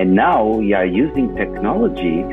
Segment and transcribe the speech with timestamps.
[0.00, 2.24] And now we are using technology,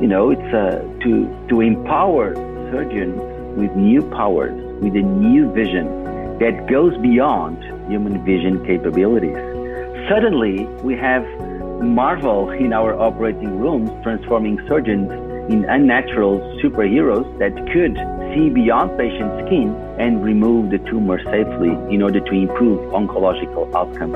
[0.00, 2.36] you know, it's uh, to, to empower
[2.70, 3.18] surgeons
[3.58, 9.34] with new powers, with a new vision that goes beyond human vision capabilities.
[10.08, 11.26] Suddenly, we have
[11.82, 15.10] Marvel in our operating rooms, transforming surgeons
[15.50, 17.98] in unnatural superheroes that could
[18.34, 24.14] see beyond patient skin and remove the tumor safely in order to improve oncological outcomes.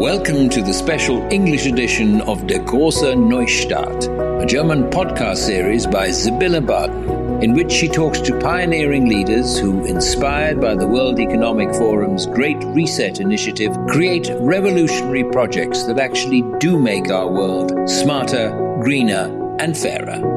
[0.00, 4.08] Welcome to the special English edition of Der große Neustart,
[4.42, 9.84] a German podcast series by Sibylle Baden, in which she talks to pioneering leaders who,
[9.86, 16.78] inspired by the World Economic Forum's Great Reset initiative, create revolutionary projects that actually do
[16.78, 18.50] make our world smarter,
[18.82, 20.31] greener, and fairer.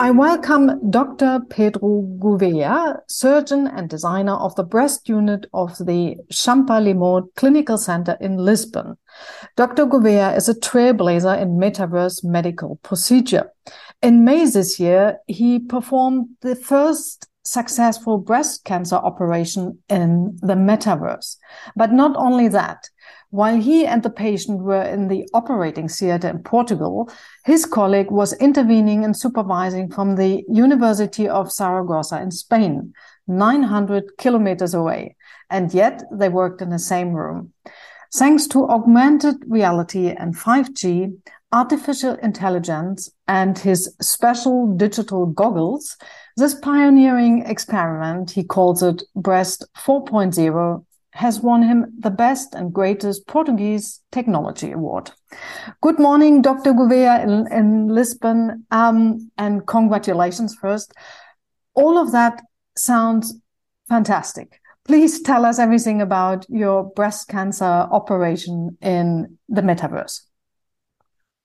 [0.00, 1.40] I welcome Dr.
[1.50, 8.38] Pedro Gouveia, surgeon and designer of the breast unit of the Champalimaud Clinical Center in
[8.38, 8.96] Lisbon.
[9.56, 9.84] Dr.
[9.84, 13.52] Gouveia is a trailblazer in metaverse medical procedure.
[14.00, 21.36] In May this year, he performed the first successful breast cancer operation in the metaverse.
[21.76, 22.88] But not only that,
[23.30, 27.10] while he and the patient were in the operating theater in Portugal,
[27.44, 32.92] his colleague was intervening and supervising from the University of Saragossa in Spain,
[33.28, 35.16] 900 kilometers away.
[35.48, 37.52] And yet they worked in the same room.
[38.12, 41.16] Thanks to augmented reality and 5G,
[41.52, 45.96] artificial intelligence, and his special digital goggles,
[46.36, 53.26] this pioneering experiment, he calls it Breast 4.0, has won him the Best and Greatest
[53.26, 55.10] Portuguese Technology Award.
[55.82, 56.72] Good morning, Dr.
[56.72, 60.92] Gouveia in, in Lisbon, um, and congratulations first.
[61.74, 62.42] All of that
[62.76, 63.34] sounds
[63.88, 64.60] fantastic.
[64.86, 70.22] Please tell us everything about your breast cancer operation in the metaverse.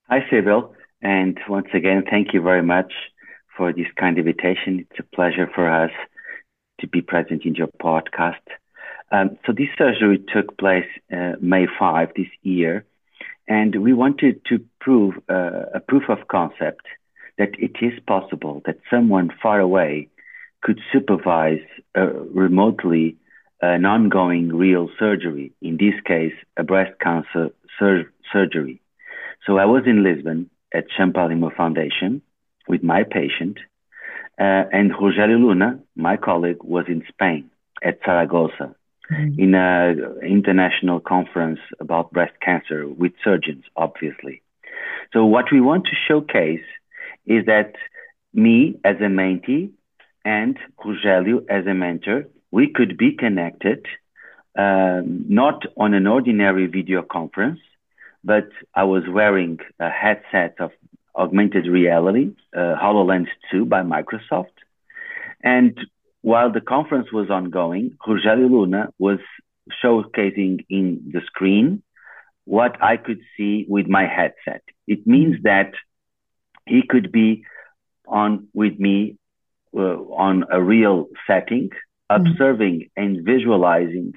[0.09, 0.73] Hi, Sibyl.
[1.01, 2.93] And once again, thank you very much
[3.57, 4.85] for this kind invitation.
[4.89, 5.91] It's a pleasure for us
[6.79, 8.45] to be present in your podcast.
[9.15, 12.85] Um, so this surgery took place uh, May 5 this year,
[13.47, 16.85] and we wanted to prove uh, a proof of concept
[17.37, 20.09] that it is possible that someone far away
[20.61, 21.65] could supervise
[21.97, 22.07] uh,
[22.43, 23.15] remotely
[23.61, 28.81] an ongoing real surgery, in this case, a breast cancer sur- surgery.
[29.45, 32.21] So I was in Lisbon at Champalimaud Foundation
[32.67, 33.59] with my patient,
[34.37, 37.49] uh, and Rogelio Luna, my colleague, was in Spain
[37.81, 38.75] at Saragossa
[39.11, 39.39] mm-hmm.
[39.39, 44.41] in an international conference about breast cancer with surgeons, obviously.
[45.13, 46.65] So what we want to showcase
[47.25, 47.73] is that
[48.33, 49.71] me as a mentee
[50.23, 53.85] and Rogelio as a mentor, we could be connected
[54.57, 57.59] um, not on an ordinary video conference,
[58.23, 60.71] but I was wearing a headset of
[61.15, 64.55] augmented reality, uh, HoloLens 2 by Microsoft.
[65.43, 65.77] And
[66.25, 69.19] while the conference was ongoing, Rogelio Luna was
[69.79, 71.83] showcasing in the screen
[72.45, 74.63] what I could see with my headset.
[74.87, 75.73] It means that
[76.65, 77.43] he could be
[78.07, 79.17] on with me
[79.77, 82.15] uh, on a real setting, mm-hmm.
[82.15, 84.13] observing and visualizing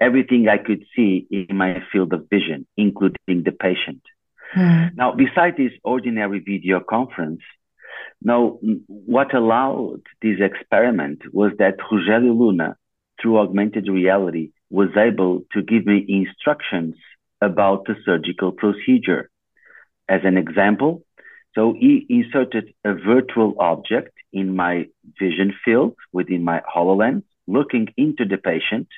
[0.00, 4.02] everything I could see in my field of vision, including the patient.
[4.56, 4.96] Mm.
[4.96, 7.42] Now, besides this ordinary video conference,
[8.24, 12.76] now, what allowed this experiment was that Rogelio Luna,
[13.20, 16.94] through augmented reality, was able to give me instructions
[17.40, 19.28] about the surgical procedure.
[20.08, 21.02] As an example,
[21.54, 24.86] so he inserted a virtual object in my
[25.18, 28.88] vision field within my HoloLens, looking into the patient.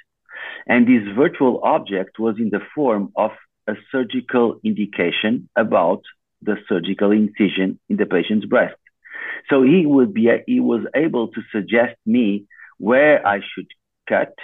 [0.67, 3.33] And this virtual object was in the form of
[3.67, 6.03] a surgical indication about
[6.43, 8.77] the surgical incision in the patient's breast.
[9.51, 12.47] So he would be he was able to suggest me
[12.79, 13.69] where I should
[14.09, 14.35] cut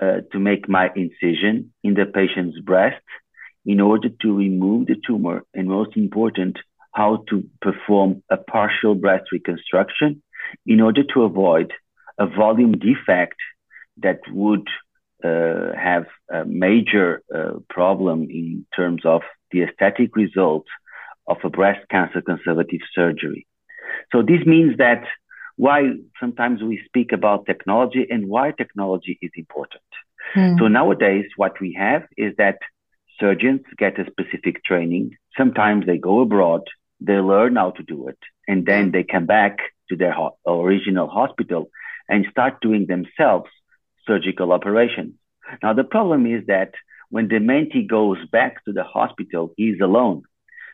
[0.00, 3.04] uh, to make my incision in the patient's breast
[3.66, 6.56] in order to remove the tumor, and most important,
[6.92, 10.22] how to perform a partial breast reconstruction
[10.66, 11.72] in order to avoid
[12.18, 13.36] a volume defect
[13.98, 14.66] that would
[15.24, 20.64] uh, have a major uh, problem in terms of the aesthetic result
[21.26, 23.47] of a breast cancer conservative surgery.
[24.12, 25.04] So this means that
[25.56, 25.90] why
[26.20, 29.82] sometimes we speak about technology and why technology is important.
[30.34, 30.58] Mm.
[30.58, 32.58] So nowadays, what we have is that
[33.18, 35.16] surgeons get a specific training.
[35.36, 36.62] Sometimes they go abroad,
[37.00, 38.90] they learn how to do it, and then hmm.
[38.92, 39.58] they come back
[39.88, 41.70] to their ho- original hospital
[42.08, 43.50] and start doing themselves
[44.06, 45.14] surgical operations.
[45.62, 46.74] Now, the problem is that
[47.10, 50.22] when the mentee goes back to the hospital, he's alone.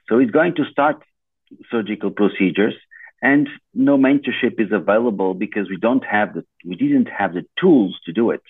[0.09, 1.03] So he's going to start
[1.71, 2.75] surgical procedures
[3.25, 7.99] and no mentorship is available because we don't have the we didn't have the tools
[8.05, 8.43] to do it.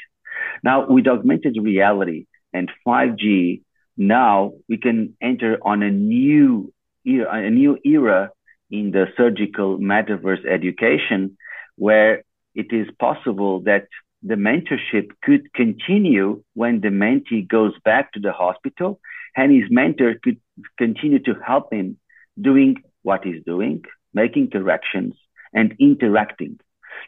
[0.65, 3.62] Now with augmented reality and 5G,
[3.97, 6.73] now we can enter on a new
[7.06, 8.31] era, a new era
[8.69, 11.38] in the surgical metaverse education
[11.76, 12.25] where
[12.56, 13.87] it is possible that
[14.25, 18.99] the mentorship could continue when the mentee goes back to the hospital
[19.37, 20.41] and his mentor could
[20.79, 21.97] continue to help him
[22.41, 25.14] doing what he's doing, making corrections
[25.52, 26.58] and interacting.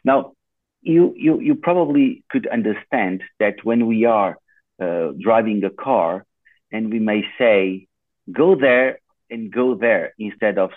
[0.03, 0.33] Now,
[0.81, 4.37] you, you, you probably could understand that when we are
[4.81, 6.25] uh, driving a car
[6.71, 7.87] and we may say,
[8.31, 8.99] go there
[9.29, 10.71] and go there instead of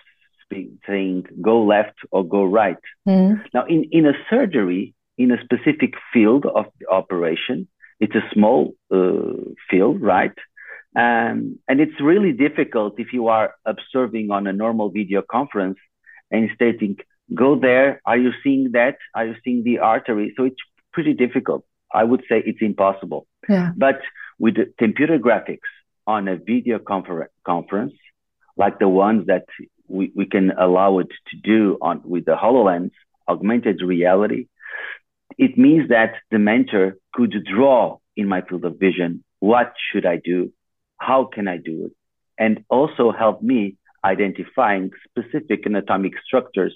[0.86, 2.76] saying go left or go right.
[3.08, 3.44] Mm.
[3.54, 7.68] Now, in, in a surgery, in a specific field of the operation,
[8.00, 10.32] it's a small uh, field, right?
[10.96, 15.78] Um, and it's really difficult if you are observing on a normal video conference
[16.30, 16.96] and stating,
[17.34, 18.00] go there.
[18.04, 18.96] Are you seeing that?
[19.14, 20.32] Are you seeing the artery?
[20.36, 20.56] So it's
[20.92, 21.64] pretty difficult.
[21.92, 23.26] I would say it's impossible.
[23.48, 23.72] Yeah.
[23.76, 24.00] But
[24.38, 25.70] with the computer graphics
[26.06, 27.94] on a video confer- conference,
[28.56, 29.46] like the ones that
[29.88, 32.92] we, we can allow it to do on with the HoloLens,
[33.28, 34.46] augmented reality,
[35.38, 40.16] it means that the mentor could draw in my field of vision, what should I
[40.16, 40.52] do?
[40.98, 41.92] How can I do it?
[42.38, 46.74] And also help me identifying specific anatomic structures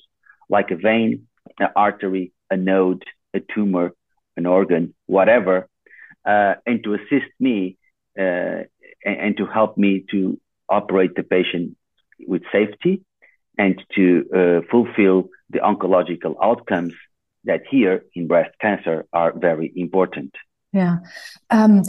[0.49, 1.27] like a vein,
[1.59, 3.93] an artery, a node, a tumor,
[4.37, 5.69] an organ, whatever,
[6.25, 7.77] uh, and to assist me
[8.19, 8.63] uh,
[9.05, 11.77] and, and, to help me to operate the patient
[12.27, 13.03] with safety
[13.59, 16.95] and to uh, fulfill the oncological outcomes
[17.45, 20.35] that here in breast cancer are very important.
[20.73, 20.99] Yeah.
[21.51, 21.83] Um,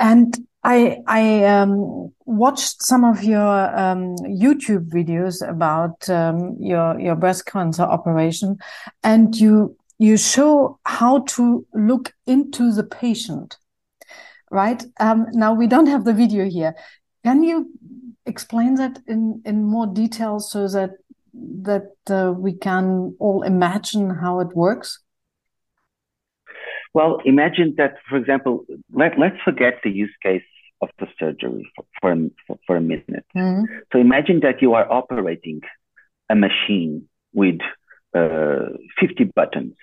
[0.00, 0.34] and
[0.64, 7.46] I I um, watched some of your um, YouTube videos about um, your your breast
[7.46, 8.58] cancer operation,
[9.02, 13.56] and you you show how to look into the patient,
[14.50, 14.84] right?
[15.00, 16.74] Um, now we don't have the video here.
[17.24, 17.70] Can you
[18.26, 20.90] explain that in in more detail so that
[21.62, 25.00] that uh, we can all imagine how it works?
[26.94, 30.42] Well, imagine that, for example, let, let's forget the use case
[30.80, 31.84] of the surgery for,
[32.46, 33.26] for, for a minute.
[33.36, 33.64] Mm-hmm.
[33.92, 35.60] So imagine that you are operating
[36.30, 37.60] a machine with
[38.14, 38.70] uh,
[39.00, 39.74] 50 buttons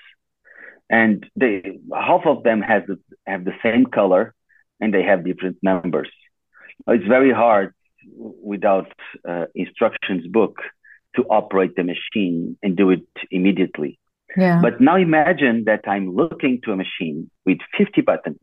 [0.90, 2.84] and they, half of them has
[3.26, 4.34] have the same color
[4.80, 6.10] and they have different numbers.
[6.88, 7.74] It's very hard
[8.16, 8.92] without
[9.28, 10.58] uh, instructions book
[11.16, 14.00] to operate the machine and do it immediately.
[14.38, 14.60] Yeah.
[14.62, 18.40] But now imagine that I'm looking to a machine with 50 buttons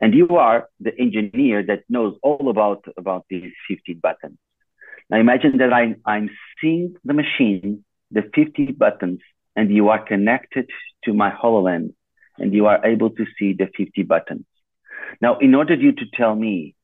[0.00, 4.38] and you are the engineer that knows all about, about these 50 buttons.
[5.10, 6.30] Now imagine that I'm, I'm
[6.60, 9.20] seeing the machine, the 50 buttons,
[9.56, 10.70] and you are connected
[11.04, 11.94] to my HoloLens
[12.36, 14.44] and you are able to see the 50 buttons.
[15.20, 16.74] Now, in order you to tell me,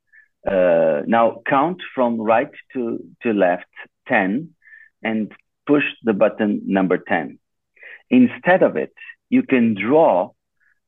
[0.47, 3.67] uh, now count from right to, to left
[4.09, 4.51] 10
[5.03, 5.33] and
[5.67, 7.39] push the button number 10.
[8.11, 8.93] Instead of it,
[9.31, 10.31] you can draw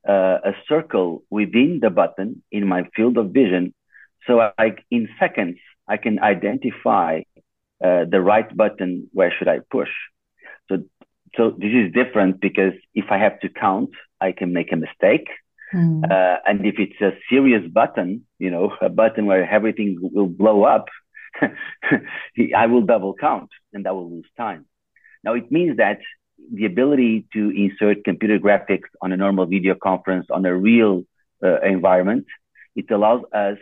[0.08, 3.74] uh, a circle within the button in my field of vision.
[4.26, 5.58] So I, in seconds,
[5.88, 7.22] I can identify
[7.82, 9.08] uh, the right button.
[9.12, 9.90] Where should I push?
[10.68, 10.84] So,
[11.36, 13.90] so this is different because if I have to count,
[14.20, 15.28] I can make a mistake.
[15.74, 16.04] Mm.
[16.04, 20.64] Uh, and if it's a serious button, you know, a button where everything will blow
[20.64, 20.86] up,
[21.42, 24.66] I will double count and I will lose time.
[25.24, 25.98] Now it means that
[26.52, 31.04] the ability to insert computer graphics on a normal video conference on a real
[31.42, 32.26] uh, environment,
[32.74, 33.58] it allows us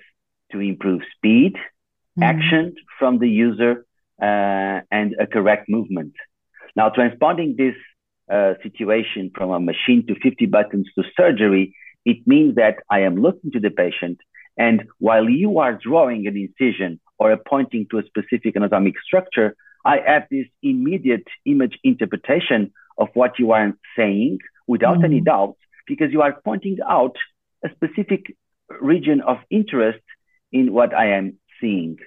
[0.53, 2.23] to improve speed, mm-hmm.
[2.23, 3.87] action from the user,
[4.21, 6.15] uh, and a correct movement.
[6.77, 7.75] Now, transponding this
[8.31, 13.17] uh, situation from a machine to 50 buttons to surgery, it means that I am
[13.17, 14.19] looking to the patient,
[14.57, 19.57] and while you are drawing an incision or a pointing to a specific anatomic structure,
[19.85, 25.05] I have this immediate image interpretation of what you are saying without mm-hmm.
[25.05, 27.17] any doubt, because you are pointing out
[27.65, 28.37] a specific
[28.81, 30.01] region of interest
[30.53, 31.99] in what I am seeing.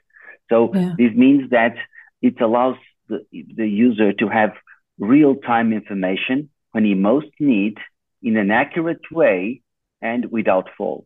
[0.50, 0.94] So yeah.
[0.98, 1.76] this means that
[2.22, 2.78] it allows
[3.10, 4.54] the, the user to have
[4.98, 7.78] real time information when he most needs
[8.24, 9.62] in an accurate way
[10.02, 11.06] and without fault.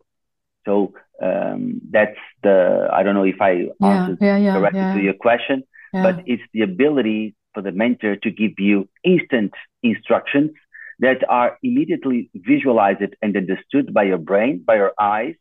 [0.66, 5.14] So um, that's the, I don't know if I answered yeah, yeah, correctly to your
[5.16, 6.04] question, yeah.
[6.04, 10.52] but it's the ability for the mentor to give you instant instructions
[11.00, 15.36] that are immediately visualized and understood by your brain, by your eyes,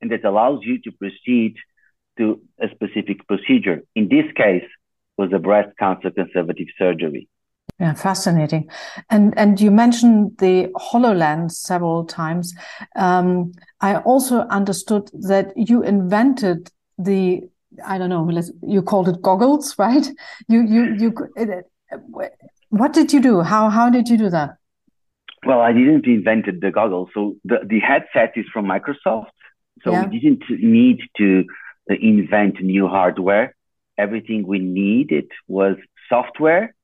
[0.00, 1.54] and that allows you to proceed
[2.18, 3.82] to a specific procedure.
[3.94, 4.64] In this case,
[5.16, 7.28] was a breast cancer conservative surgery.
[7.80, 8.68] Yeah, fascinating.
[9.10, 12.54] And and you mentioned the HoloLens several times.
[12.94, 17.42] Um, I also understood that you invented the
[17.84, 18.28] I don't know.
[18.62, 20.06] You called it goggles, right?
[20.48, 21.14] You you you.
[22.70, 23.40] What did you do?
[23.42, 24.56] How how did you do that?
[25.46, 27.10] Well, I didn't invent the goggles.
[27.14, 29.30] So the the headset is from Microsoft.
[29.82, 30.06] So yeah.
[30.06, 31.44] we didn't need to
[31.88, 33.54] invent new hardware.
[33.98, 35.76] Everything we needed was
[36.08, 36.74] software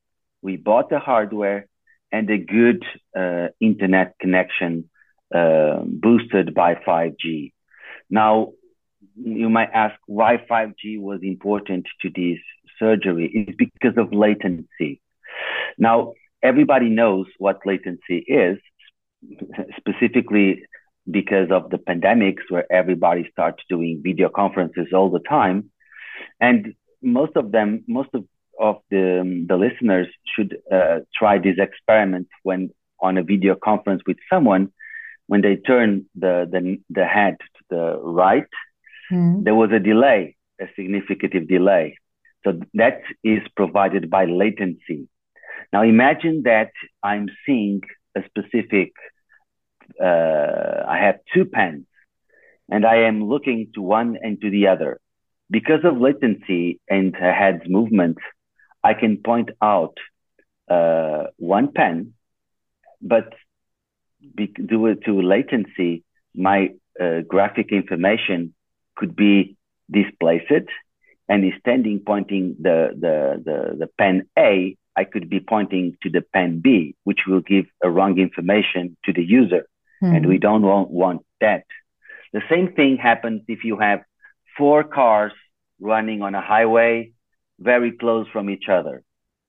[0.43, 1.67] we bought the hardware
[2.13, 2.85] and a good
[3.17, 4.91] uh, internet connection
[5.35, 7.53] uh, boosted by 5G.
[8.09, 8.53] Now,
[9.17, 12.39] you might ask why 5G was important to this
[12.79, 13.31] surgery.
[13.33, 15.01] It's because of latency.
[15.79, 18.59] Now, everybody knows what latency is,
[19.77, 20.63] specifically
[21.11, 25.71] because of the pandemics where everybody starts doing video conferences all the time.
[26.41, 28.25] And most of them, most of
[28.61, 34.19] of the, the listeners should uh, try this experiment when on a video conference with
[34.31, 34.71] someone,
[35.27, 38.47] when they turn the, the, the head to the right,
[39.11, 39.45] mm.
[39.45, 41.97] there was a delay, a significant delay.
[42.45, 45.09] So that is provided by latency.
[45.73, 47.83] Now imagine that I'm seeing
[48.17, 48.93] a specific,
[50.03, 51.87] uh, I have two pens
[52.71, 55.01] and I am looking to one and to the other.
[55.51, 58.19] Because of latency and head's movement,
[58.83, 59.97] I can point out
[60.69, 62.15] uh, one pen,
[63.03, 63.35] but
[64.35, 68.55] be, due to latency, my uh, graphic information
[69.01, 69.57] could be
[69.91, 70.69] displaced
[71.31, 76.11] and instead of pointing the, the, the, the pen A, I could be pointing to
[76.11, 79.65] the pen B, which will give a wrong information to the user.
[80.03, 80.17] Mm.
[80.17, 81.63] And we don't want, want that.
[82.33, 84.01] The same thing happens if you have
[84.59, 85.33] four cars
[85.79, 87.13] running on a highway
[87.61, 89.05] very close from each other.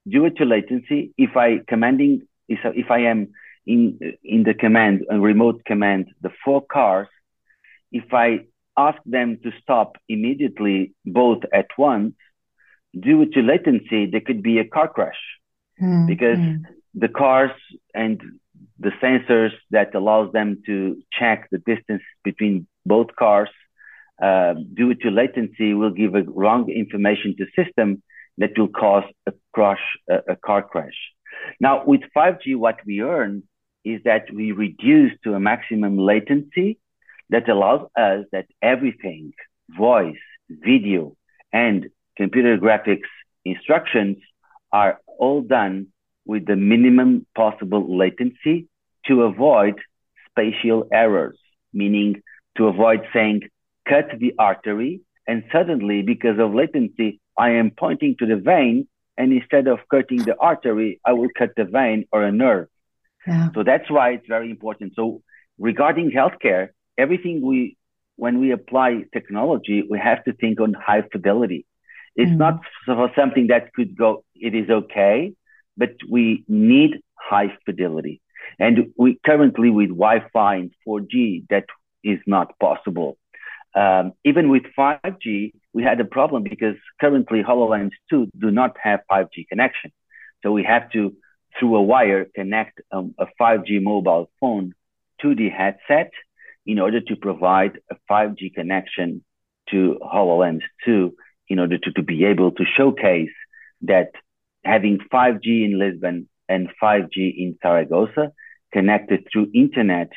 [0.07, 3.29] Due to latency, if I commanding, if I am
[3.65, 7.07] in, in the command, a remote command, the four cars,
[7.91, 8.45] if I
[8.77, 12.15] ask them to stop immediately, both at once,
[12.97, 15.21] due to latency, there could be a car crash
[15.81, 16.61] mm, because mm.
[16.93, 17.51] the cars
[17.93, 18.21] and
[18.79, 23.49] the sensors that allows them to check the distance between both cars
[24.21, 28.01] uh, due to latency will give a wrong information to system
[28.37, 30.97] that will cause a crash, a, a car crash.
[31.59, 33.43] Now with 5G, what we earn
[33.83, 36.77] is that we reduce to a maximum latency
[37.31, 39.33] that allows us that everything,
[39.69, 41.15] voice, video,
[41.51, 43.09] and computer graphics
[43.43, 44.17] instructions
[44.71, 45.87] are all done
[46.25, 48.67] with the minimum possible latency
[49.07, 49.75] to avoid
[50.29, 51.39] spatial errors,
[51.73, 52.21] meaning
[52.57, 53.41] to avoid saying
[53.87, 59.33] cut the artery, and suddenly, because of latency, I am pointing to the vein, and
[59.33, 62.67] instead of cutting the artery, I will cut the vein or a nerve.
[63.25, 63.49] Yeah.
[63.53, 64.93] So that's why it's very important.
[64.95, 65.21] So
[65.57, 67.77] regarding healthcare, everything we
[68.15, 71.65] when we apply technology, we have to think on high fidelity.
[72.15, 72.37] It's mm.
[72.37, 75.33] not for something that could go, it is okay,
[75.77, 78.21] but we need high fidelity.
[78.59, 81.65] And we currently with Wi-Fi and 4G, that
[82.03, 83.17] is not possible.
[83.73, 88.99] Um, even with 5G, we had a problem because currently HoloLens 2 do not have
[89.09, 89.91] 5G connection.
[90.43, 91.15] So we have to,
[91.57, 94.73] through a wire, connect um, a 5G mobile phone
[95.21, 96.11] to the headset
[96.65, 99.23] in order to provide a 5G connection
[99.69, 101.13] to HoloLens 2
[101.49, 103.29] in order to, to be able to showcase
[103.81, 104.11] that
[104.63, 108.31] having 5G in Lisbon and 5G in Zaragoza
[108.71, 110.11] connected through internet,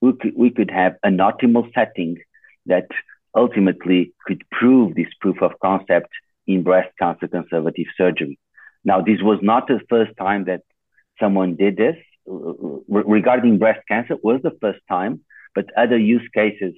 [0.00, 2.16] we could, we could have an optimal setting
[2.66, 2.88] that
[3.34, 6.08] ultimately could prove this proof of concept
[6.46, 8.38] in breast cancer conservative surgery.
[8.84, 10.60] Now, this was not the first time that
[11.20, 11.96] someone did this.
[12.26, 15.20] regarding breast cancer, It was the first time,
[15.54, 16.74] but other use cases,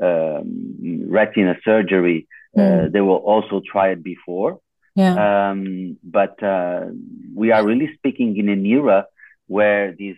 [0.00, 2.60] um, retina surgery, mm.
[2.60, 2.92] uh, hmm.
[2.92, 4.60] they will also try it before.
[4.96, 5.50] Yeah.
[5.50, 6.86] Um, but uh,
[7.34, 9.06] we are really speaking in an era
[9.46, 10.16] where this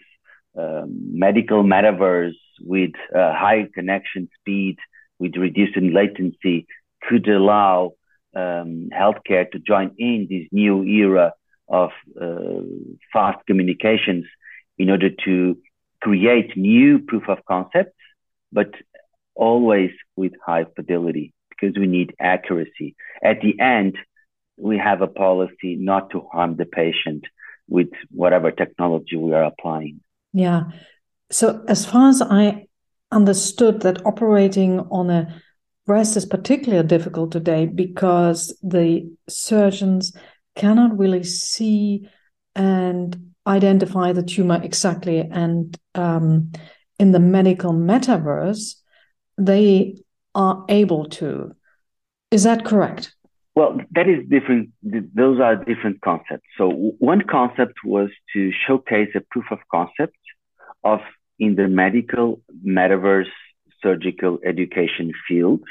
[0.56, 4.76] um, medical metaverse with uh, high connection speed
[5.18, 6.66] with reducing latency
[7.08, 7.92] could allow
[8.34, 11.32] um, healthcare to join in this new era
[11.68, 11.90] of
[12.20, 12.60] uh,
[13.12, 14.24] fast communications
[14.78, 15.56] in order to
[16.02, 17.96] create new proof of concepts,
[18.52, 18.70] but
[19.34, 22.94] always with high fidelity because we need accuracy.
[23.22, 23.96] At the end,
[24.56, 27.24] we have a policy not to harm the patient
[27.68, 30.00] with whatever technology we are applying.
[30.32, 30.64] Yeah.
[31.30, 32.66] So, as far as I
[33.10, 35.42] understood that operating on a
[35.86, 40.14] breast is particularly difficult today because the surgeons
[40.54, 42.08] cannot really see
[42.54, 45.18] and identify the tumor exactly.
[45.18, 46.52] And um,
[47.02, 48.76] in the medical metaverse,
[49.36, 49.96] they
[50.34, 51.54] are able to.
[52.30, 53.12] Is that correct?
[53.56, 54.70] Well, that is different.
[55.22, 56.46] Those are different concepts.
[56.56, 56.64] So
[57.10, 60.16] one concept was to showcase a proof of concept
[60.84, 61.00] of
[61.38, 63.34] in the medical metaverse
[63.82, 65.62] surgical education field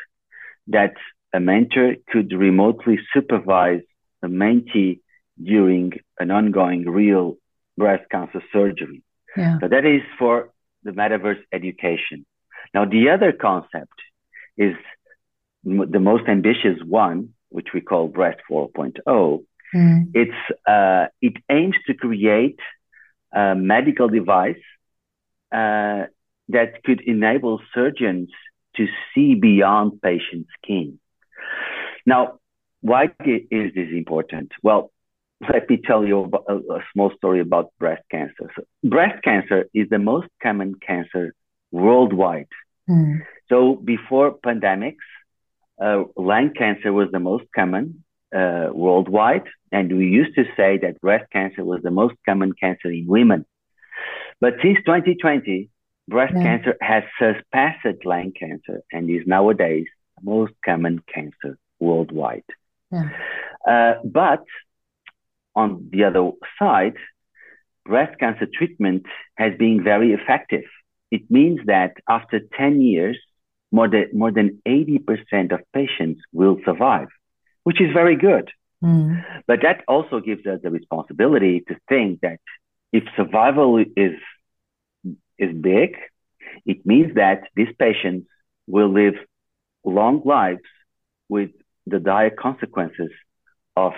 [0.68, 0.96] that
[1.34, 3.86] a mentor could remotely supervise
[4.22, 5.00] a mentee
[5.42, 7.38] during an ongoing real
[7.78, 9.02] breast cancer surgery.
[9.38, 9.60] Yeah.
[9.60, 10.52] So that is for
[10.84, 12.26] the metaverse education.
[12.74, 13.94] Now, the other concept
[14.58, 14.76] is
[15.64, 19.44] the most ambitious one, which we call Breast 4.0.
[19.76, 20.12] Mm.
[20.14, 22.60] It's uh, it aims to create
[23.32, 24.62] a medical device
[25.52, 26.06] uh,
[26.50, 28.30] that could enable surgeons
[28.76, 31.00] to see beyond patient skin.
[32.06, 32.40] Now,
[32.82, 34.52] why is this important?
[34.64, 34.92] Well,
[35.54, 38.52] let me tell you a, a, small story about breast cancer.
[38.56, 41.34] So breast cancer is the most common cancer
[41.72, 42.48] worldwide.
[42.90, 43.22] Mm.
[43.50, 45.06] So before pandemics,
[45.82, 48.04] uh, lung cancer was the most common
[48.36, 52.90] uh, worldwide, and we used to say that breast cancer was the most common cancer
[52.90, 53.46] in women.
[54.40, 55.70] But since 2020,
[56.08, 56.44] breast yeah.
[56.44, 59.86] cancer has surpassed lung cancer and is nowadays
[60.18, 62.44] the most common cancer worldwide.
[62.92, 63.10] Yeah.
[63.68, 64.44] Uh, but
[65.56, 66.96] on the other side,
[67.86, 69.06] breast cancer treatment
[69.36, 70.64] has been very effective.
[71.10, 73.18] It means that after 10 years,
[73.72, 77.08] more than, more than 80% of patients will survive,
[77.64, 78.50] which is very good.
[78.84, 79.24] Mm.
[79.48, 82.40] But that also gives us the responsibility to think that
[82.92, 84.14] if survival is,
[85.38, 85.98] is big,
[86.66, 88.28] it means that these patients
[88.68, 89.16] will live
[89.84, 90.62] long lives
[91.30, 91.52] with
[91.88, 93.12] the dire consequences
[93.76, 93.94] of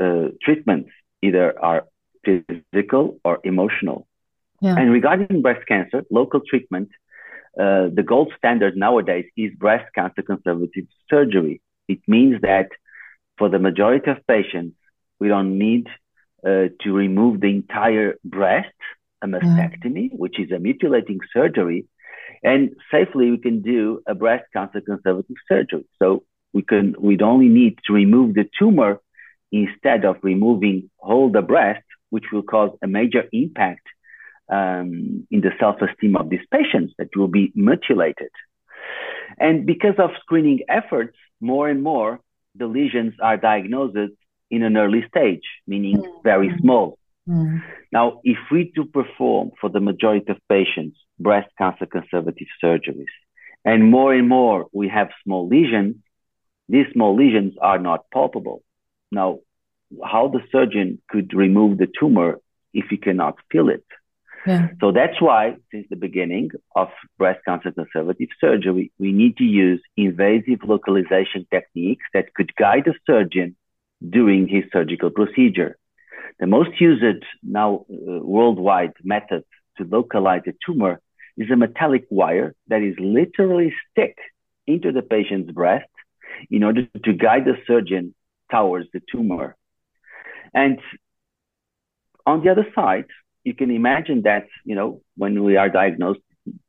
[0.00, 0.90] uh, treatments,
[1.22, 1.86] either are
[2.24, 4.06] physical or emotional.
[4.60, 4.76] Yeah.
[4.78, 6.88] And regarding breast cancer, local treatment,
[7.58, 11.60] uh, the gold standard nowadays is breast cancer conservative surgery.
[11.88, 12.68] It means that
[13.38, 14.76] for the majority of patients,
[15.20, 15.86] we don't need
[16.44, 18.74] uh, to remove the entire breast,
[19.22, 20.16] a mastectomy, yeah.
[20.16, 21.86] which is a mutilating surgery,
[22.42, 25.86] and safely we can do a breast cancer conservative surgery.
[26.00, 29.00] So we can we'd only need to remove the tumor
[29.62, 33.86] instead of removing whole the breast, which will cause a major impact
[34.48, 38.32] um, in the self-esteem of these patients that will be mutilated.
[39.38, 42.20] And because of screening efforts, more and more
[42.56, 44.14] the lesions are diagnosed
[44.50, 46.22] in an early stage, meaning mm.
[46.22, 46.98] very small.
[47.28, 47.62] Mm.
[47.92, 53.14] Now, if we do perform for the majority of patients breast cancer conservative surgeries,
[53.64, 55.96] and more and more we have small lesions,
[56.68, 58.62] these small lesions are not palpable.
[59.10, 59.38] Now,
[60.02, 62.40] how the surgeon could remove the tumor
[62.72, 63.84] if he cannot feel it?
[64.46, 64.68] Yeah.
[64.80, 69.80] So that's why, since the beginning of breast cancer conservative surgery, we need to use
[69.96, 73.56] invasive localization techniques that could guide the surgeon
[74.06, 75.78] during his surgical procedure.
[76.40, 79.44] The most used now uh, worldwide method
[79.78, 81.00] to localize a tumor
[81.36, 84.16] is a metallic wire that is literally stick
[84.66, 85.88] into the patient's breast
[86.50, 88.14] in order to guide the surgeon
[88.50, 89.56] towards the tumor.
[90.54, 90.78] And
[92.26, 93.06] on the other side,
[93.42, 96.20] you can imagine that, you know, when we are diagnosed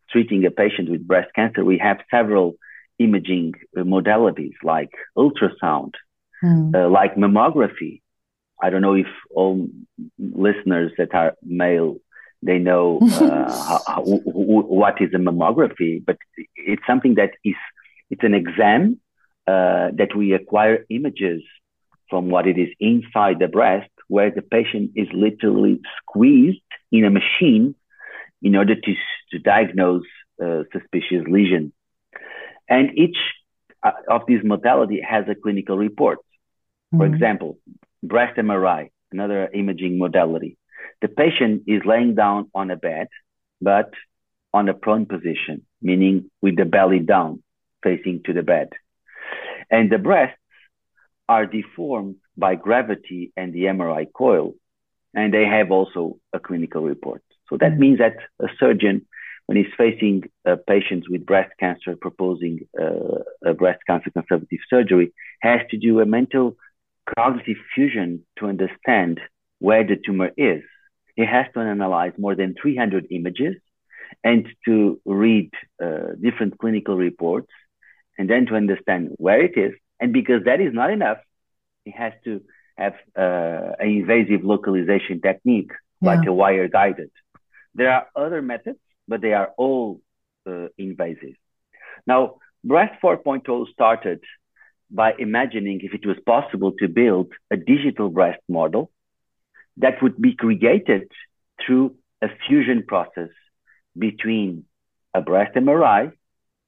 [0.09, 2.55] treating a patient with breast cancer, we have several
[2.99, 5.91] imaging modalities like ultrasound,
[6.43, 6.75] mm.
[6.75, 8.01] uh, like mammography.
[8.61, 9.67] I don't know if all
[10.17, 11.97] listeners that are male
[12.41, 16.17] they know uh, how, how, what is a mammography, but
[16.55, 17.55] it's something that is
[18.09, 18.99] it's an exam
[19.47, 21.41] uh, that we acquire images
[22.09, 27.09] from what it is inside the breast, where the patient is literally squeezed in a
[27.09, 27.75] machine
[28.41, 28.93] in order to,
[29.31, 30.05] to diagnose
[30.43, 31.73] uh, suspicious lesion.
[32.69, 33.17] And each
[33.83, 36.19] uh, of these modality has a clinical report.
[36.19, 36.97] Mm-hmm.
[36.97, 37.57] For example,
[38.03, 40.57] breast MRI, another imaging modality.
[41.01, 43.07] The patient is laying down on a bed,
[43.61, 43.91] but
[44.53, 47.43] on a prone position, meaning with the belly down,
[47.83, 48.69] facing to the bed.
[49.69, 50.37] And the breasts
[51.27, 54.53] are deformed by gravity and the MRI coil,
[55.13, 57.23] and they have also a clinical report.
[57.49, 59.05] So that means that a surgeon,
[59.45, 65.13] when he's facing uh, patients with breast cancer, proposing uh, a breast cancer conservative surgery,
[65.41, 66.57] has to do a mental
[67.17, 69.19] cognitive fusion to understand
[69.59, 70.63] where the tumor is.
[71.15, 73.55] He has to analyze more than 300 images
[74.23, 75.51] and to read
[75.83, 77.51] uh, different clinical reports
[78.17, 79.73] and then to understand where it is.
[79.99, 81.17] And because that is not enough,
[81.85, 82.41] it has to
[82.77, 86.15] have uh, an invasive localization technique, yeah.
[86.15, 87.11] like a wire guided.
[87.73, 90.01] There are other methods, but they are all
[90.47, 91.35] uh, invasive.
[92.05, 94.21] Now, Breast 4.0 started
[94.89, 98.91] by imagining if it was possible to build a digital breast model
[99.77, 101.11] that would be created
[101.63, 103.29] through a fusion process
[103.97, 104.65] between
[105.13, 106.11] a breast MRI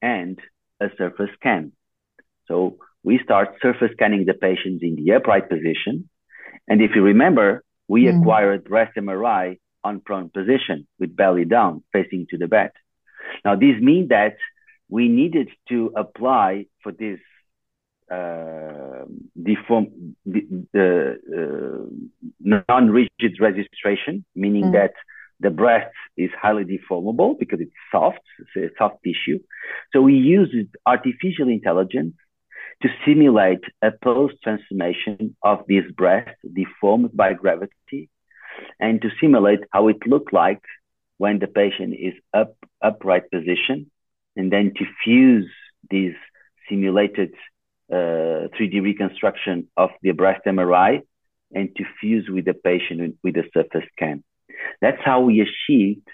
[0.01, 0.39] and
[0.79, 1.71] a surface scan.
[2.47, 6.09] So we start surface scanning the patients in the upright position.
[6.67, 8.19] And if you remember, we mm.
[8.19, 12.71] acquired breast MRI on prone position with belly down, facing to the bed.
[13.45, 14.35] Now, this means that
[14.89, 17.19] we needed to apply for this
[18.11, 19.05] uh,
[19.41, 19.85] deform,
[20.25, 20.41] the,
[21.39, 24.73] uh, non-rigid registration, meaning mm.
[24.73, 24.95] that
[25.39, 29.39] the breast is highly deformable because it's soft, it's a soft tissue.
[29.93, 32.15] So we used artificial intelligence
[32.81, 38.09] to simulate a post-transformation of this breast deformed by gravity
[38.79, 40.61] and to simulate how it looked like
[41.17, 43.89] when the patient is up upright position
[44.35, 45.49] and then to fuse
[45.89, 46.13] this
[46.69, 47.33] simulated
[47.91, 51.01] uh, 3D reconstruction of the breast MRI
[51.53, 54.23] and to fuse with the patient with a surface scan.
[54.81, 56.07] That's how we achieved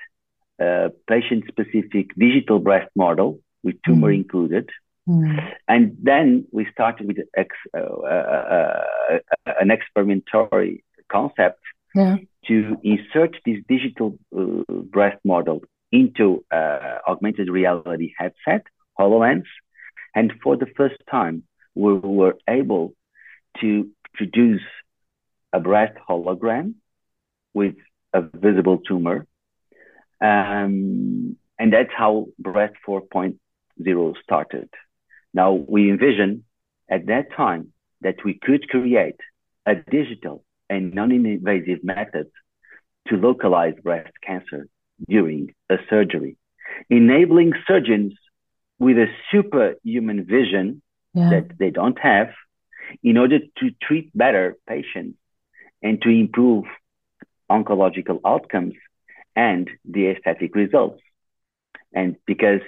[0.60, 4.15] a patient-specific digital breast model with tumor mm.
[4.15, 4.69] included.
[5.07, 5.53] Mm.
[5.67, 9.19] And then we started with ex, uh, uh, uh,
[9.59, 11.59] an experimentary concept
[11.93, 12.17] yeah.
[12.47, 15.61] to insert this digital uh, breast model
[15.91, 18.65] into uh, augmented reality headset,
[18.99, 19.45] HoloLens.
[20.15, 21.43] And for the first time,
[21.75, 22.93] we were able
[23.61, 24.61] to produce
[25.51, 26.75] a breast hologram
[27.53, 27.75] with
[28.13, 29.27] a visible tumor.
[30.21, 34.69] Um, and that's how Breast 4.0 started.
[35.34, 36.43] Now we envision
[36.89, 39.19] at that time that we could create
[39.65, 42.28] a digital and non-invasive method
[43.08, 44.67] to localize breast cancer
[45.08, 46.38] during a surgery,
[46.89, 48.13] enabling surgeons
[48.80, 50.82] with a superhuman vision
[51.13, 51.30] yeah.
[51.30, 52.30] that they don't have
[53.02, 55.17] in order to treat better patients
[55.82, 56.65] and to improve
[57.50, 58.74] oncological outcomes
[59.36, 61.02] and the aesthetic results.
[61.93, 62.62] And because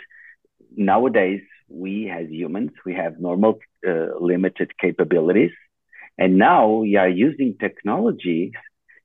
[0.76, 5.52] nowadays we as humans, we have normal uh, limited capabilities.
[6.18, 8.54] And now we are using technology,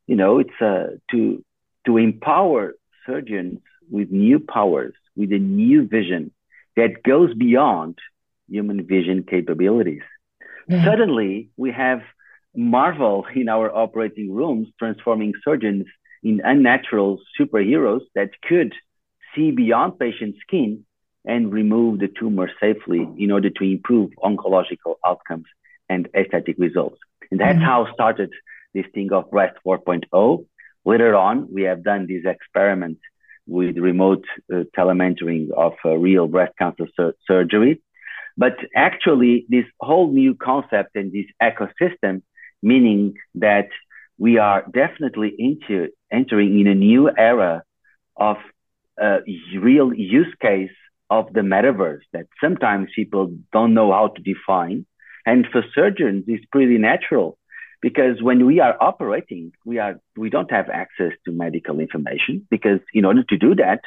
[0.06, 1.44] you know, it's uh, to,
[1.86, 2.74] to empower
[3.06, 6.32] surgeons with new powers, with a new vision
[6.76, 7.98] that goes beyond
[8.48, 10.02] human vision capabilities.
[10.68, 10.84] Yeah.
[10.84, 12.02] Suddenly, we have
[12.54, 15.86] Marvel in our operating rooms, transforming surgeons
[16.22, 18.74] in unnatural superheroes that could
[19.34, 20.84] see beyond patient skin
[21.24, 25.46] and remove the tumor safely in order to improve oncological outcomes
[25.88, 26.98] and aesthetic results.
[27.30, 27.64] And that's mm-hmm.
[27.64, 28.30] how started
[28.74, 30.46] this thing of Breast 4.0.
[30.84, 33.02] Later on, we have done these experiments
[33.46, 37.82] with remote uh, telementoring of uh, real breast cancer sur- surgery.
[38.36, 42.22] But actually, this whole new concept and this ecosystem,
[42.62, 43.68] meaning that
[44.18, 47.62] we are definitely into entering in a new era
[48.16, 48.36] of
[49.02, 49.18] uh,
[49.58, 50.70] real use case
[51.10, 54.86] of the metaverse that sometimes people don't know how to define.
[55.26, 57.36] And for surgeons, it's pretty natural
[57.82, 62.80] because when we are operating, we are we don't have access to medical information because
[62.94, 63.80] in order to do that,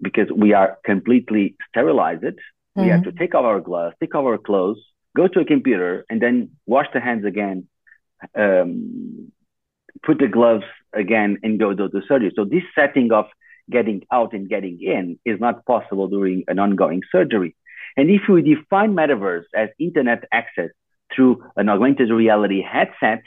[0.00, 2.82] because we are completely sterilized, mm-hmm.
[2.82, 4.78] we have to take off our gloves, take off our clothes,
[5.16, 7.68] go to a computer, and then wash the hands again,
[8.36, 9.32] um,
[10.02, 12.32] put the gloves again, and go to the surgery.
[12.34, 13.26] So this setting of
[13.70, 17.54] getting out and getting in is not possible during an ongoing surgery.
[17.96, 20.70] And if we define metaverse as internet access
[21.14, 23.22] through an augmented reality headset,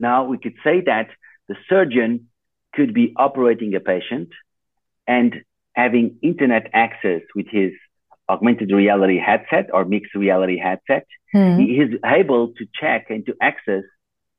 [0.00, 1.08] now we could say that
[1.48, 2.28] the surgeon
[2.74, 4.28] could be operating a patient
[5.06, 5.42] and
[5.74, 7.72] having internet access with his
[8.28, 11.06] augmented reality headset or mixed reality headset.
[11.34, 11.58] Mm.
[11.58, 13.84] He is able to check and to access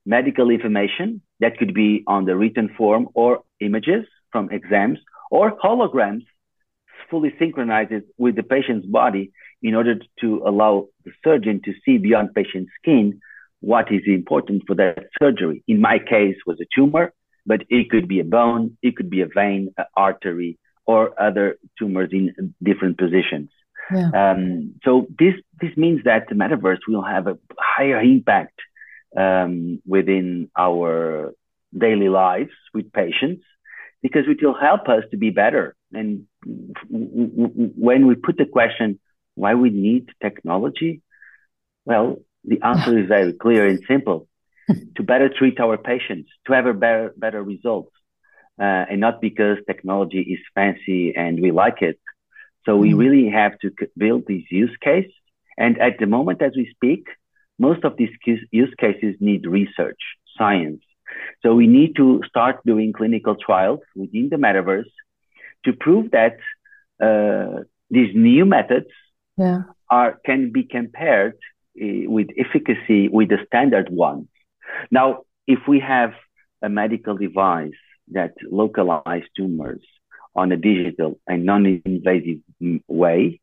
[0.06, 5.00] medical information that could be on the written form or images from exams
[5.32, 6.26] or holograms
[7.10, 12.34] fully synchronized with the patient's body in order to allow the surgeon to see beyond
[12.34, 13.20] patient's skin
[13.62, 15.64] what is important for that surgery.
[15.68, 17.14] In my case was a tumor,
[17.46, 21.60] but it could be a bone, it could be a vein, an artery, or other
[21.78, 23.50] tumors in different positions.
[23.94, 24.12] Yeah.
[24.14, 28.58] Um, so this this means that the metaverse will have a higher impact
[29.18, 31.34] um, within our
[31.76, 33.44] daily lives with patients
[34.02, 35.76] because it will help us to be better.
[35.94, 36.26] And
[36.90, 39.00] when we put the question,
[39.36, 41.02] why we need technology?
[41.86, 44.28] Well, the answer is very clear and simple.
[44.96, 47.92] to better treat our patients, to have a better, better results,
[48.60, 52.00] uh, and not because technology is fancy and we like it.
[52.66, 53.00] So we mm.
[53.00, 55.10] really have to build these use case.
[55.58, 57.08] And at the moment, as we speak,
[57.58, 58.10] most of these
[58.52, 60.00] use cases need research,
[60.38, 60.84] science.
[61.42, 64.92] So we need to start doing clinical trials within the metaverse
[65.66, 66.38] to prove that
[67.02, 68.88] uh, these new methods
[69.38, 69.64] yeah.
[69.90, 71.36] are can be compared
[71.82, 74.28] uh, with efficacy with the standard ones.
[74.92, 76.14] Now, if we have
[76.62, 77.80] a medical device
[78.12, 79.84] that localize tumors
[80.36, 82.40] on a digital and non-invasive
[82.88, 83.40] way,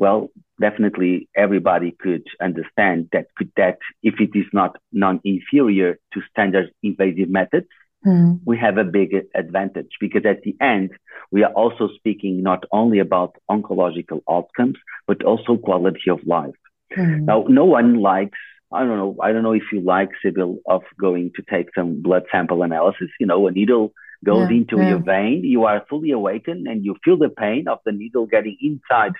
[0.00, 6.70] well, definitely everybody could understand that could that if it is not non-inferior to standard
[6.82, 7.66] invasive methods,
[8.06, 8.40] mm.
[8.46, 10.90] we have a big advantage because at the end
[11.30, 16.54] we are also speaking not only about oncological outcomes but also quality of life.
[16.96, 17.24] Mm.
[17.26, 18.38] Now, no one likes
[18.72, 19.16] I don't know.
[19.20, 23.08] I don't know if you like Sibyl of going to take some blood sample analysis.
[23.18, 23.92] You know, a needle
[24.24, 24.90] goes yeah, into yeah.
[24.90, 25.42] your vein.
[25.44, 29.14] You are fully awakened and you feel the pain of the needle getting inside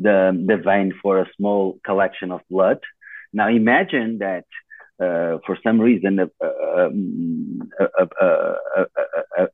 [0.00, 2.80] the the vein for a small collection of blood.
[3.32, 4.46] Now imagine that
[5.00, 6.90] uh, for some reason a, a,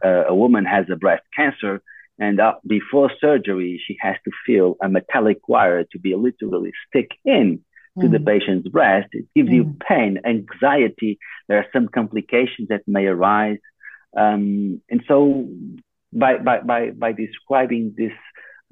[0.02, 1.82] a, a, woman has a breast cancer
[2.18, 7.11] and uh, before surgery she has to feel a metallic wire to be literally stick
[7.24, 7.61] in
[8.00, 8.12] to mm.
[8.12, 9.09] the patient's breast.
[9.12, 9.54] It gives mm.
[9.54, 11.18] you pain, anxiety.
[11.48, 13.59] There are some complications that may arise.
[14.16, 15.48] Um, and so
[16.12, 18.12] by, by, by, by describing this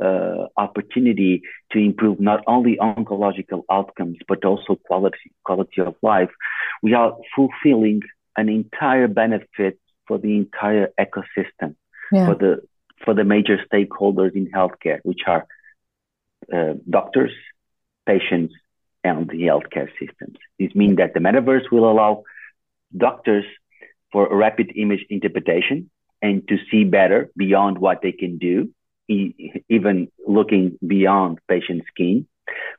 [0.02, 6.30] uh, opportunity to improve not only oncological outcomes, but also quality, quality of life,
[6.82, 8.02] we are fulfilling
[8.36, 11.76] an entire benefit for the entire ecosystem,
[12.12, 12.26] yeah.
[12.26, 12.62] for the,
[13.04, 15.46] for the major stakeholders in healthcare, which are
[16.52, 17.32] uh, doctors,
[18.06, 18.54] patients,
[19.02, 20.36] and the healthcare systems.
[20.58, 22.24] This means that the metaverse will allow
[22.96, 23.44] doctors
[24.12, 25.90] for rapid image interpretation
[26.22, 28.70] and to see better beyond what they can do,
[29.08, 32.26] even looking beyond patient skin.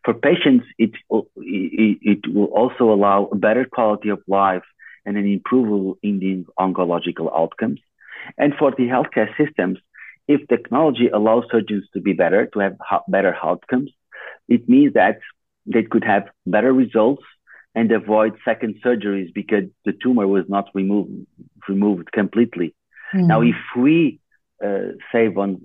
[0.04, 0.92] For patients, it,
[1.38, 4.64] it will also allow a better quality of life
[5.06, 7.80] and an improvement in the oncological outcomes.
[8.38, 9.80] And for the healthcare systems,
[10.28, 13.92] if technology allows surgeons to be better, to have better outcomes,
[14.48, 15.20] it means that
[15.66, 17.24] they could have better results
[17.76, 21.28] and avoid second surgeries because the tumor was not removed
[21.68, 22.74] removed completely.
[23.14, 23.28] Mm.
[23.28, 24.20] Now, if we
[25.12, 25.60] save on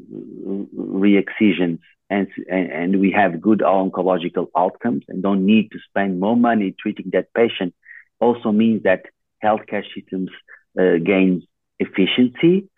[0.73, 6.75] re-excisions and, and, we have good oncological outcomes and don't need to spend more money
[6.81, 7.73] treating that patient,
[8.19, 9.03] also means that
[9.45, 10.31] healthcare systems
[10.79, 11.45] uh, gains
[11.79, 12.69] efficiency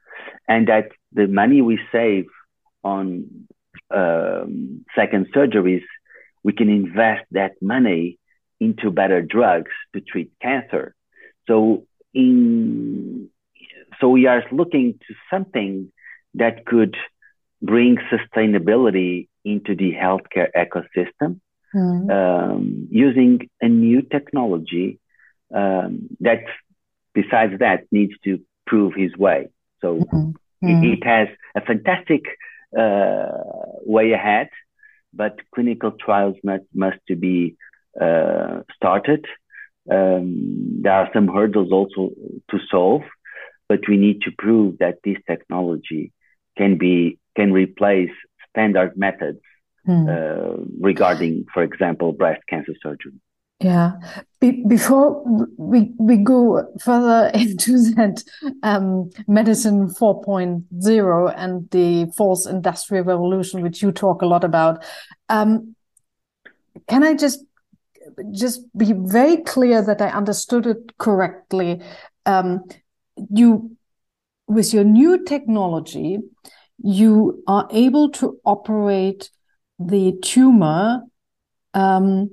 [0.48, 2.26] and that the money we save
[2.84, 3.46] on
[3.94, 5.84] um, second surgeries,
[6.42, 8.18] we can invest that money
[8.60, 10.94] into better drugs to treat cancer.
[11.48, 13.28] So in
[14.00, 15.92] so we are looking to something
[16.34, 16.96] that could
[17.60, 21.40] bring sustainability into the healthcare ecosystem
[21.74, 22.10] mm.
[22.10, 24.98] um, using a new technology
[25.54, 26.44] um, that
[27.14, 29.48] besides that needs to prove his way
[29.80, 30.34] so mm.
[30.64, 32.22] It, it, has a fantastic
[32.78, 33.26] uh,
[33.84, 34.48] way ahead
[35.12, 37.56] but clinical trials must must to be
[38.00, 39.26] uh, started.
[39.90, 42.10] Um, there are some hurdles also
[42.50, 43.02] to solve,
[43.68, 46.12] but we need to prove that this technology
[46.56, 48.10] can be can replace
[48.50, 49.40] standard methods
[49.86, 50.06] hmm.
[50.08, 53.12] uh, regarding, for example, breast cancer surgery.
[53.60, 53.92] Yeah.
[54.40, 55.22] Be- before
[55.56, 58.22] we we go further into that
[58.62, 64.84] um, medicine 4.0 and the fourth industrial revolution, which you talk a lot about,
[65.28, 65.76] um,
[66.88, 67.44] can I just
[68.32, 71.80] just be very clear that I understood it correctly.
[72.26, 72.64] Um,
[73.30, 73.76] you,
[74.54, 76.18] with your new technology,
[76.78, 79.30] you are able to operate
[79.78, 81.02] the tumor.
[81.74, 82.30] Um,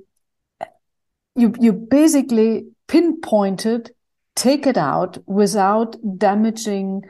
[1.36, 3.90] you you basically pinpointed,
[4.34, 7.02] take it out without damaging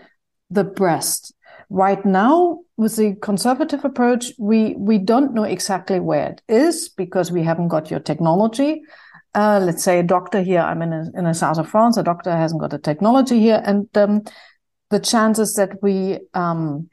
[0.51, 1.35] the breast.
[1.71, 7.31] Right now, with the conservative approach, we, we don't know exactly where it is because
[7.31, 8.83] we haven't got your technology.
[9.35, 12.03] Uh, let's say a doctor here, I'm in a, in the south of France, a
[12.03, 13.63] doctor hasn't got a technology here.
[13.65, 14.23] And um,
[14.91, 16.89] the chances that we um,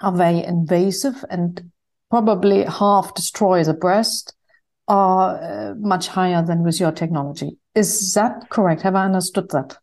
[0.00, 1.70] are very invasive and
[2.10, 4.34] probably half destroy the breast
[4.88, 7.56] are uh, much higher than with your technology.
[7.74, 8.82] Is that correct?
[8.82, 9.76] Have I understood that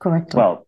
[0.00, 0.38] correctly?
[0.38, 0.66] Well,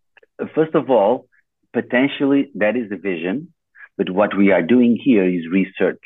[0.55, 1.27] first of all,
[1.73, 3.53] potentially that is the vision.
[3.97, 6.03] But what we are doing here is research.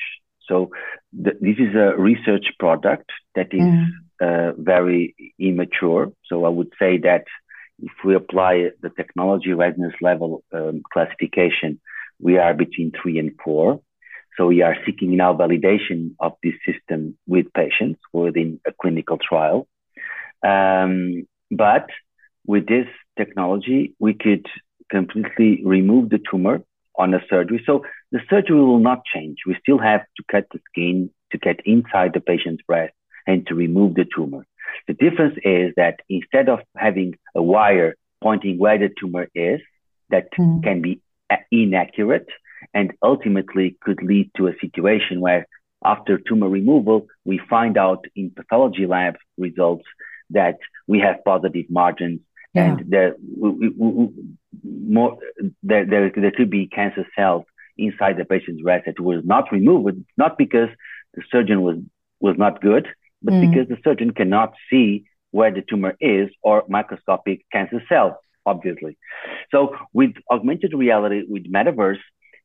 [0.48, 0.70] So
[1.12, 3.88] th- this is a research product that is mm.
[4.20, 6.10] uh, very immature.
[6.26, 7.24] So I would say that
[7.82, 11.80] if we apply the technology readiness level um, classification,
[12.20, 13.80] we are between three and four.
[14.36, 19.68] So we are seeking now validation of this system with patients within a clinical trial.
[20.44, 21.88] Um, but
[22.46, 24.46] with this technology, we could
[24.90, 26.62] completely remove the tumor
[26.96, 27.62] on a surgery.
[27.64, 29.38] So the surgery will not change.
[29.46, 32.94] We still have to cut the skin to get inside the patient's breast
[33.26, 34.46] and to remove the tumor.
[34.88, 39.60] The difference is that instead of having a wire pointing where the tumor is,
[40.10, 40.62] that mm.
[40.62, 41.00] can be
[41.50, 42.28] inaccurate
[42.72, 45.46] and ultimately could lead to a situation where
[45.84, 49.84] after tumor removal, we find out in pathology lab results
[50.30, 50.56] that
[50.86, 52.20] we have positive margins
[52.54, 52.64] yeah.
[52.64, 54.08] and there, we, we,
[54.62, 55.18] more,
[55.62, 57.44] there, there, there could be cancer cells
[57.76, 60.68] inside the patient's breast that was not removed, not because
[61.14, 61.76] the surgeon was,
[62.20, 62.86] was not good,
[63.24, 63.50] but mm.
[63.50, 68.12] because the surgeon cannot see where the tumor is or microscopic cancer cells,
[68.46, 68.96] obviously.
[69.50, 71.98] So with augmented reality, with metaverse,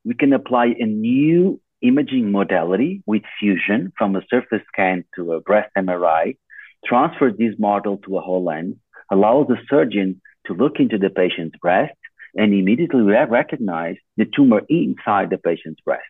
[0.04, 5.42] we can apply a new imaging modality with fusion from a surface scan to a
[5.42, 6.38] breast MRI,
[6.86, 8.78] transfer this model to a HoloLens,
[9.12, 11.94] allow the surgeon to look into the patient's breast
[12.36, 16.04] and immediately recognize the tumor inside the patient's breast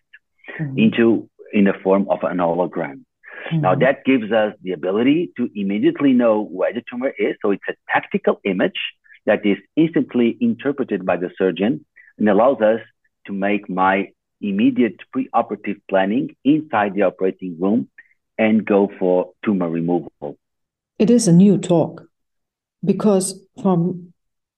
[0.59, 0.77] mm-hmm.
[0.77, 3.03] into in the form of an hologram.
[3.47, 3.61] Mm-hmm.
[3.61, 7.35] Now that gives us the ability to immediately know where the tumor is.
[7.41, 8.79] So it's a tactical image
[9.25, 11.85] that is instantly interpreted by the surgeon
[12.17, 12.81] and allows us
[13.27, 14.09] to make my
[14.41, 17.89] immediate preoperative planning inside the operating room
[18.37, 20.37] and go for tumor removal.
[20.97, 22.03] It is a new talk
[22.83, 24.13] because from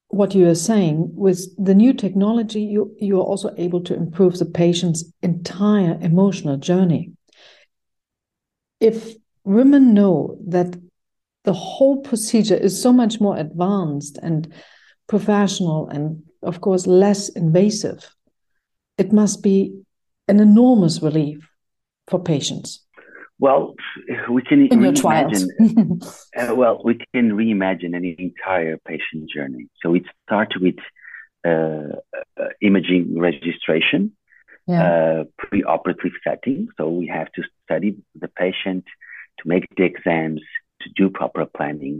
[0.09, 4.37] what you are saying with the new technology you you are also able to improve
[4.37, 7.11] the patient's entire emotional journey
[8.81, 10.75] if women know that
[11.43, 14.53] the whole procedure is so much more advanced and
[15.07, 18.13] professional and of course less invasive
[18.97, 19.73] it must be
[20.27, 21.49] an enormous relief
[22.07, 22.81] for patients
[23.41, 23.73] well,
[24.29, 25.51] we can in your trials.
[26.37, 29.67] uh, well, we can reimagine an entire patient journey.
[29.81, 30.75] So it starts with
[31.43, 31.97] uh,
[32.39, 34.15] uh, imaging registration,
[34.71, 34.83] yeah.
[34.83, 36.67] Uh, pre-operative setting.
[36.77, 38.85] So we have to study the patient
[39.39, 40.41] to make the exams,
[40.81, 41.99] to do proper planning,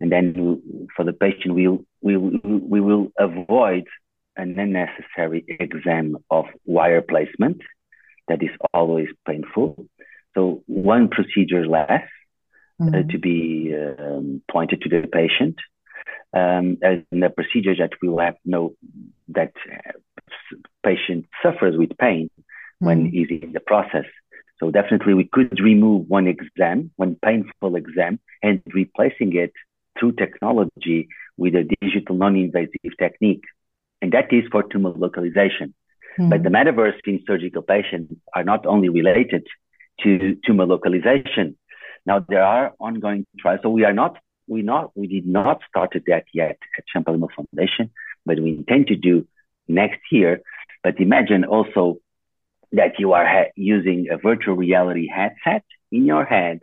[0.00, 1.68] and then for the patient, we
[2.00, 3.84] we we will avoid
[4.36, 7.60] an unnecessary exam of wire placement
[8.28, 9.86] that is always painful
[10.34, 12.02] so one procedure less
[12.80, 12.94] uh, mm-hmm.
[12.94, 15.56] uh, to be um, pointed to the patient.
[16.32, 18.74] Um, and the procedure that we will have no
[19.28, 22.86] that uh, patient suffers with pain mm-hmm.
[22.86, 24.04] when he's in the process.
[24.58, 29.52] So definitely we could remove one exam, one painful exam, and replacing it
[29.98, 33.44] through technology with a digital non-invasive technique.
[34.02, 35.74] And that is for tumor localization.
[36.18, 36.28] Mm-hmm.
[36.28, 39.46] But the metaverse in surgical patients are not only related
[40.02, 41.56] to tumor localization.
[42.06, 44.18] Now there are ongoing trials, so we are not
[44.50, 47.90] we not we did not start that yet at Champalimaud Foundation,
[48.26, 49.26] but we intend to do
[49.68, 50.42] next year.
[50.82, 51.98] But imagine also
[52.72, 56.60] that you are ha- using a virtual reality headset in your head,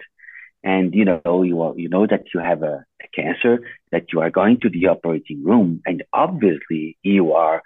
[0.64, 3.60] and you know you are, you know that you have a, a cancer,
[3.92, 7.62] that you are going to the operating room, and obviously you are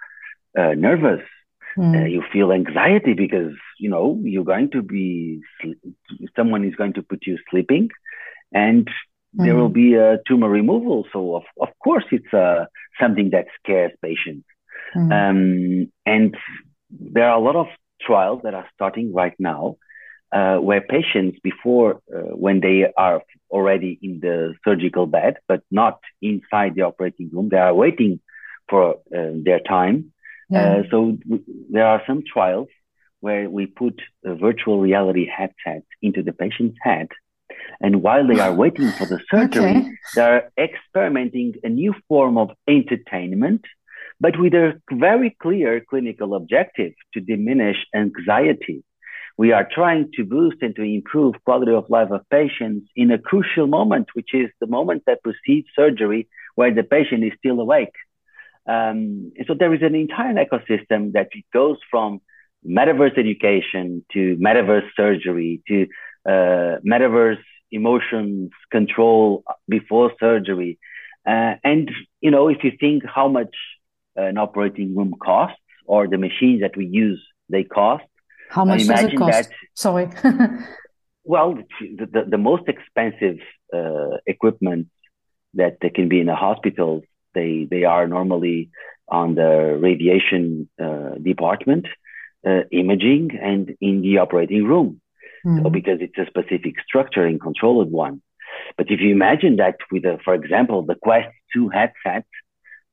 [0.58, 1.22] uh, nervous
[1.76, 2.02] Mm.
[2.02, 5.40] Uh, you feel anxiety because you know you're going to be
[6.36, 7.88] someone is going to put you sleeping,
[8.52, 8.88] and
[9.36, 9.44] mm.
[9.44, 9.72] there will hmm.
[9.72, 11.06] be a tumor removal.
[11.12, 12.66] So of of course it's uh,
[13.00, 14.46] something that scares patients.
[14.96, 15.10] Mm.
[15.12, 16.36] Um, and
[16.90, 17.68] there are a lot of
[18.00, 19.76] trials that are starting right now
[20.32, 26.00] uh, where patients before uh, when they are already in the surgical bed but not
[26.20, 28.20] inside the operating room they are waiting
[28.68, 30.12] for uh, their time
[30.52, 30.74] yeah.
[30.74, 31.16] Uh, so
[31.70, 32.68] there are some trials
[33.20, 37.08] where we put a virtual reality headset into the patient's head.
[37.80, 39.90] And while they are waiting for the surgery, okay.
[40.14, 43.64] they're experimenting a new form of entertainment,
[44.20, 48.84] but with a very clear clinical objective to diminish anxiety.
[49.38, 53.18] We are trying to boost and to improve quality of life of patients in a
[53.18, 57.94] crucial moment, which is the moment that precedes surgery, where the patient is still awake.
[58.66, 62.20] Um, so there is an entire ecosystem that goes from
[62.66, 65.86] metaverse education to metaverse surgery to
[66.26, 70.78] uh, metaverse emotions control before surgery.
[71.26, 73.54] Uh, and, you know, if you think how much
[74.16, 78.04] an operating room costs or the machines that we use, they cost,
[78.50, 79.32] How much does it cost?
[79.32, 80.08] That, Sorry.
[81.24, 83.38] well, the, the, the, most expensive
[83.72, 84.88] uh, equipment
[85.54, 87.02] that they can be in a hospital,
[87.34, 88.70] they, they are normally
[89.08, 91.86] on the radiation uh, department,
[92.46, 95.00] uh, imaging, and in the operating room.
[95.44, 95.62] Mm.
[95.62, 98.22] So because it's a specific structure and controlled one.
[98.76, 102.26] But if you imagine that with, a, for example, the Quest 2 headset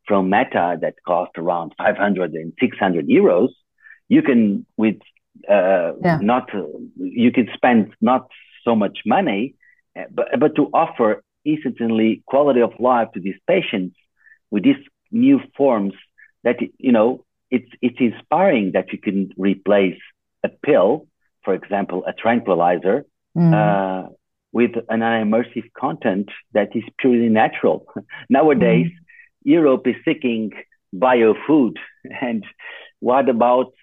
[0.07, 3.49] from Meta that cost around 500 and 600 euros,
[4.07, 4.97] you can with
[5.49, 6.17] uh, yeah.
[6.21, 6.49] not
[6.95, 8.27] you can spend not
[8.65, 9.55] so much money,
[9.97, 13.95] uh, but but to offer instantly quality of life to these patients
[14.51, 15.93] with these new forms
[16.43, 19.99] that you know it's it's inspiring that you can replace
[20.43, 21.07] a pill,
[21.43, 23.05] for example, a tranquilizer,
[23.37, 23.53] mm.
[23.53, 24.09] uh,
[24.51, 27.85] with an immersive content that is purely natural.
[28.29, 29.05] Nowadays, mm.
[29.43, 30.51] Europe is seeking
[30.95, 31.75] biofood,
[32.21, 32.43] and
[32.99, 33.73] what about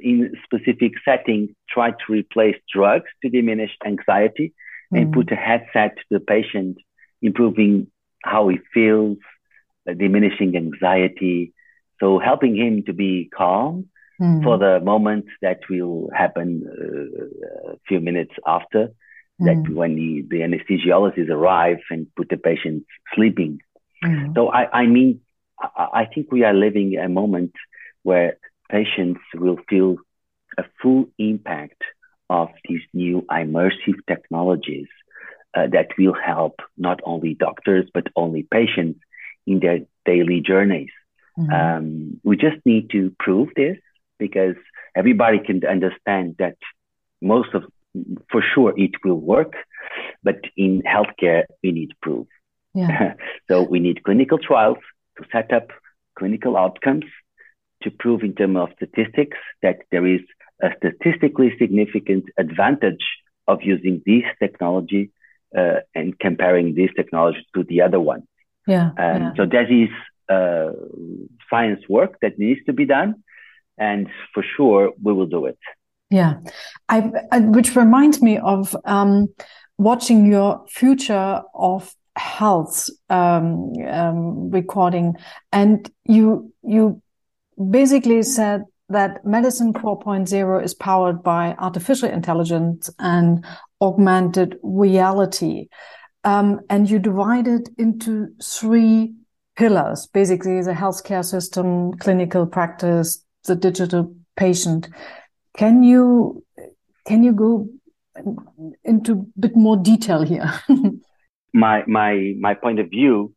[0.00, 4.54] in specific setting try to replace drugs to diminish anxiety
[4.92, 5.00] mm.
[5.00, 6.78] and put a headset to the patient,
[7.22, 7.88] improving
[8.22, 9.18] how he feels,
[9.88, 11.52] uh, diminishing anxiety,
[12.00, 13.88] so helping him to be calm
[14.20, 14.42] mm.
[14.42, 18.90] for the moment that will happen uh, a few minutes after
[19.40, 19.74] that mm.
[19.74, 23.60] when the, the anesthesiologist arrive and put the patient sleeping.
[24.04, 24.34] Mm.
[24.34, 25.20] So I, I mean,
[25.60, 27.52] I, I think we are living a moment
[28.02, 28.38] where
[28.70, 29.96] patients will feel
[30.58, 31.82] a full impact
[32.30, 34.88] of these new immersive technologies
[35.54, 39.00] uh, that will help not only doctors but only patients
[39.46, 40.90] in their daily journeys.
[41.38, 41.52] Mm-hmm.
[41.52, 43.76] Um, we just need to prove this
[44.18, 44.56] because
[44.94, 46.56] everybody can understand that
[47.20, 47.64] most of
[48.30, 49.54] for sure it will work,
[50.22, 52.26] but in healthcare, we need proof.
[52.74, 53.14] Yeah.
[53.48, 54.78] so we need clinical trials
[55.18, 55.68] to set up
[56.18, 57.04] clinical outcomes
[57.82, 60.20] to prove in terms of statistics that there is
[60.62, 63.04] a statistically significant advantage
[63.46, 65.10] of using this technology
[65.56, 68.22] uh, and comparing this technology to the other one.
[68.66, 69.32] Yeah, um, yeah.
[69.36, 69.90] So that is
[70.28, 70.72] uh,
[71.48, 73.22] science work that needs to be done,
[73.78, 75.58] and for sure we will do it.
[76.10, 76.34] Yeah,
[76.88, 79.28] I, I, which reminds me of um,
[79.76, 85.16] watching your future of health um, um, recording,
[85.52, 87.02] and you you
[87.70, 93.44] basically said that medicine 4.0 is powered by artificial intelligence and
[93.80, 95.66] augmented reality,
[96.22, 99.12] um, and you divide it into three
[99.56, 104.88] pillars: basically the healthcare system, clinical practice, the digital patient
[105.56, 106.44] can you
[107.06, 107.68] can you go
[108.84, 110.52] into a bit more detail here?
[111.54, 113.32] my my my point of view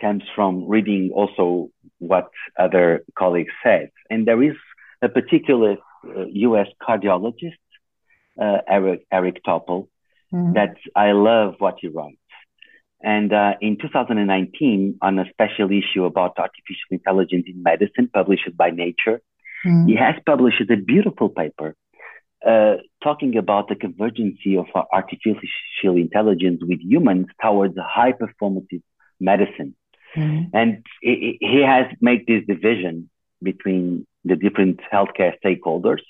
[0.00, 4.56] comes from reading also what other colleagues said, and there is
[5.02, 6.68] a particular uh, U.S.
[6.80, 7.60] cardiologist,
[8.40, 9.88] uh, Eric Eric Topol,
[10.32, 10.54] mm-hmm.
[10.54, 12.16] that I love what he writes.
[13.02, 18.70] And uh, in 2019, on a special issue about artificial intelligence in medicine, published by
[18.70, 19.22] Nature,
[19.64, 19.88] Mm.
[19.88, 21.74] He has published a beautiful paper
[22.46, 28.82] uh, talking about the convergence of artificial intelligence with humans towards high performative
[29.18, 29.74] medicine.
[30.16, 30.50] Mm.
[30.54, 33.10] And he, he has made this division
[33.42, 36.02] between the different healthcare stakeholders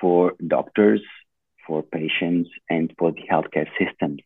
[0.00, 1.02] for doctors,
[1.66, 4.20] for patients, and for the healthcare systems.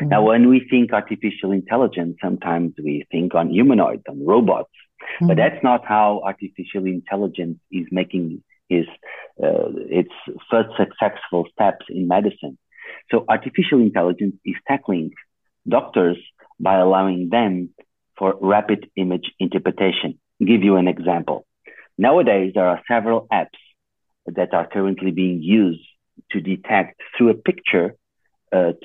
[0.00, 0.08] Mm.
[0.08, 4.70] Now, when we think artificial intelligence, sometimes we think on humanoids, on robots,
[5.00, 5.26] Mm-hmm.
[5.26, 8.86] But that's not how artificial intelligence is making his
[9.42, 10.12] uh, its
[10.50, 12.58] first successful steps in medicine.
[13.10, 15.12] So artificial intelligence is tackling
[15.68, 16.18] doctors
[16.58, 17.70] by allowing them
[18.18, 20.18] for rapid image interpretation.
[20.40, 21.46] I'll give you an example.
[21.96, 23.58] Nowadays, there are several apps
[24.26, 25.86] that are currently being used
[26.32, 27.96] to detect through a picture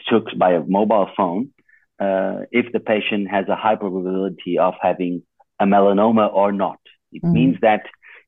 [0.10, 1.52] took by a mobile phone
[2.00, 5.24] uh, if the patient has a high probability of having
[5.60, 6.80] a melanoma or not.
[7.12, 7.34] It mm-hmm.
[7.34, 7.84] means that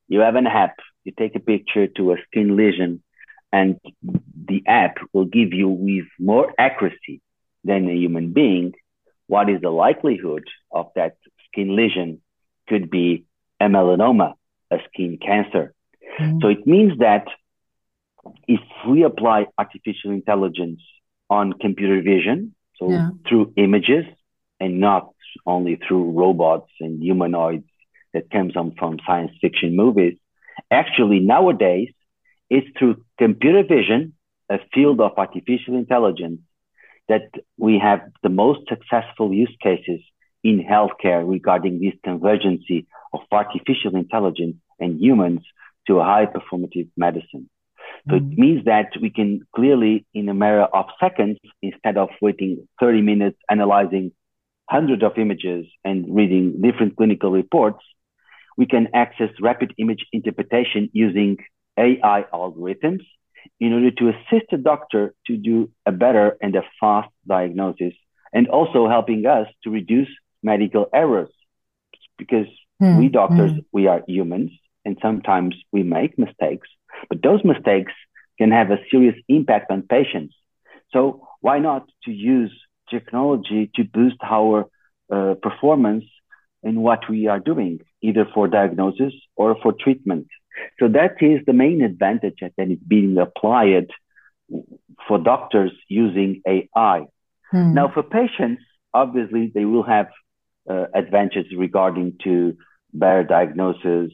[0.08, 3.02] you have an app, you take a picture to a skin lesion,
[3.52, 3.78] and
[4.46, 7.20] the app will give you with more accuracy
[7.64, 8.74] than a human being
[9.26, 11.16] what is the likelihood of that
[11.46, 12.20] skin lesion
[12.66, 13.24] could be
[13.60, 14.34] a melanoma,
[14.70, 15.74] a skin cancer.
[16.18, 16.38] Mm-hmm.
[16.40, 17.26] So it means that
[18.46, 20.80] if we apply artificial intelligence
[21.30, 23.10] on computer vision, so yeah.
[23.28, 24.04] through images
[24.60, 25.10] and not
[25.46, 27.64] only through robots and humanoids
[28.14, 30.16] that comes on from science fiction movies.
[30.70, 31.90] Actually, nowadays,
[32.50, 34.14] it's through computer vision,
[34.48, 36.40] a field of artificial intelligence,
[37.08, 40.00] that we have the most successful use cases
[40.42, 42.64] in healthcare regarding this convergence
[43.12, 45.40] of artificial intelligence and humans
[45.86, 47.48] to a high performative medicine.
[48.08, 48.32] So mm.
[48.32, 53.02] it means that we can clearly, in a matter of seconds, instead of waiting 30
[53.02, 54.12] minutes analyzing
[54.68, 57.82] hundreds of images and reading different clinical reports,
[58.56, 61.38] we can access rapid image interpretation using
[61.78, 63.04] AI algorithms
[63.60, 67.94] in order to assist the doctor to do a better and a fast diagnosis
[68.32, 70.08] and also helping us to reduce
[70.42, 71.30] medical errors
[72.18, 72.46] because
[72.82, 72.98] mm.
[72.98, 73.64] we doctors mm.
[73.72, 74.50] we are humans
[74.84, 76.68] and sometimes we make mistakes
[77.08, 77.92] but those mistakes
[78.38, 80.34] can have a serious impact on patients
[80.92, 82.52] so why not to use
[82.90, 84.66] technology to boost our
[85.12, 86.04] uh, performance
[86.62, 90.26] in what we are doing either for diagnosis or for treatment
[90.78, 93.88] so that is the main advantage that is being applied
[95.06, 97.06] for doctors using AI.
[97.50, 97.74] Hmm.
[97.74, 100.08] Now, for patients, obviously they will have
[100.68, 102.56] uh, advantages regarding to
[102.92, 104.12] better diagnosis,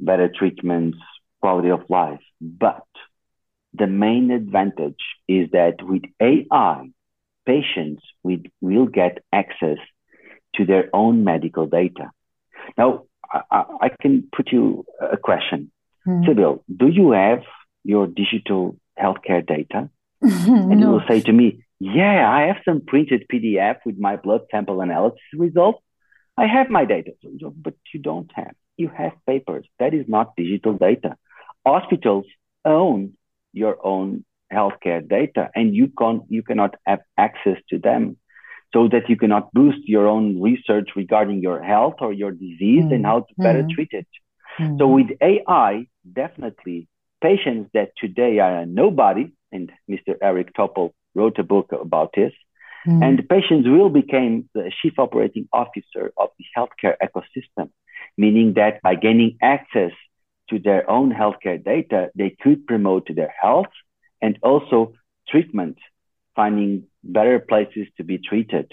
[0.00, 0.98] better treatments,
[1.42, 2.20] quality of life.
[2.40, 2.86] But
[3.74, 6.90] the main advantage is that with AI,
[7.46, 9.78] patients will get access
[10.54, 12.10] to their own medical data.
[12.76, 13.04] Now,
[13.50, 15.70] I, I can put you a question.
[16.06, 16.26] Mm.
[16.26, 17.42] Sibyl, do you have
[17.84, 19.90] your digital healthcare data?
[20.22, 20.76] and no.
[20.78, 24.80] you will say to me, yeah, I have some printed PDF with my blood sample
[24.80, 25.80] analysis results.
[26.36, 27.12] I have my data,
[27.56, 28.54] but you don't have.
[28.76, 29.66] You have papers.
[29.78, 31.16] That is not digital data.
[31.66, 32.26] Hospitals
[32.64, 33.14] own
[33.52, 38.16] your own healthcare data, and you can you cannot have access to them,
[38.72, 42.94] so that you cannot boost your own research regarding your health or your disease mm.
[42.94, 43.70] and how to better mm.
[43.70, 44.06] treat it.
[44.58, 44.78] Mm.
[44.78, 46.88] So with AI, definitely
[47.22, 50.16] patients that today are a nobody, and Mr.
[50.20, 52.32] Eric Topol wrote a book about this,
[52.86, 53.02] mm.
[53.04, 57.70] and patients will become the chief operating officer of the healthcare ecosystem,
[58.16, 59.92] meaning that by gaining access
[60.52, 63.72] to their own healthcare data, they could promote their health
[64.20, 64.92] and also
[65.28, 65.78] treatment,
[66.36, 68.70] finding better places to be treated.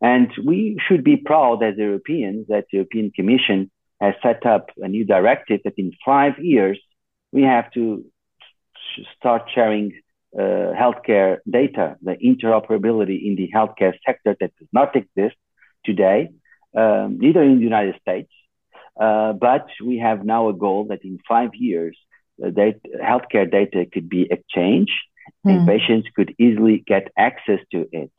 [0.00, 4.88] And we should be proud as Europeans that the European Commission has set up a
[4.88, 6.78] new directive that in five years
[7.32, 8.04] we have to
[9.16, 9.92] start sharing
[10.36, 15.36] uh, healthcare data, the interoperability in the healthcare sector that does not exist
[15.84, 16.30] today,
[16.76, 18.30] um, neither in the United States.
[19.00, 21.96] Uh, but we have now a goal that in five years,
[22.44, 24.92] uh, data, healthcare data could be exchanged
[25.46, 25.50] mm.
[25.50, 25.66] and hmm.
[25.66, 28.12] patients could easily get access to it.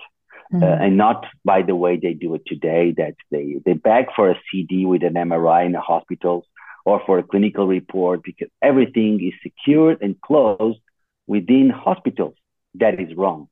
[0.51, 0.63] Mm-hmm.
[0.63, 4.29] Uh, and not by the way they do it today, that they, they beg for
[4.29, 6.45] a CD with an MRI in the hospitals
[6.83, 10.79] or for a clinical report because everything is secured and closed
[11.25, 12.35] within hospitals.
[12.75, 13.47] That is wrong.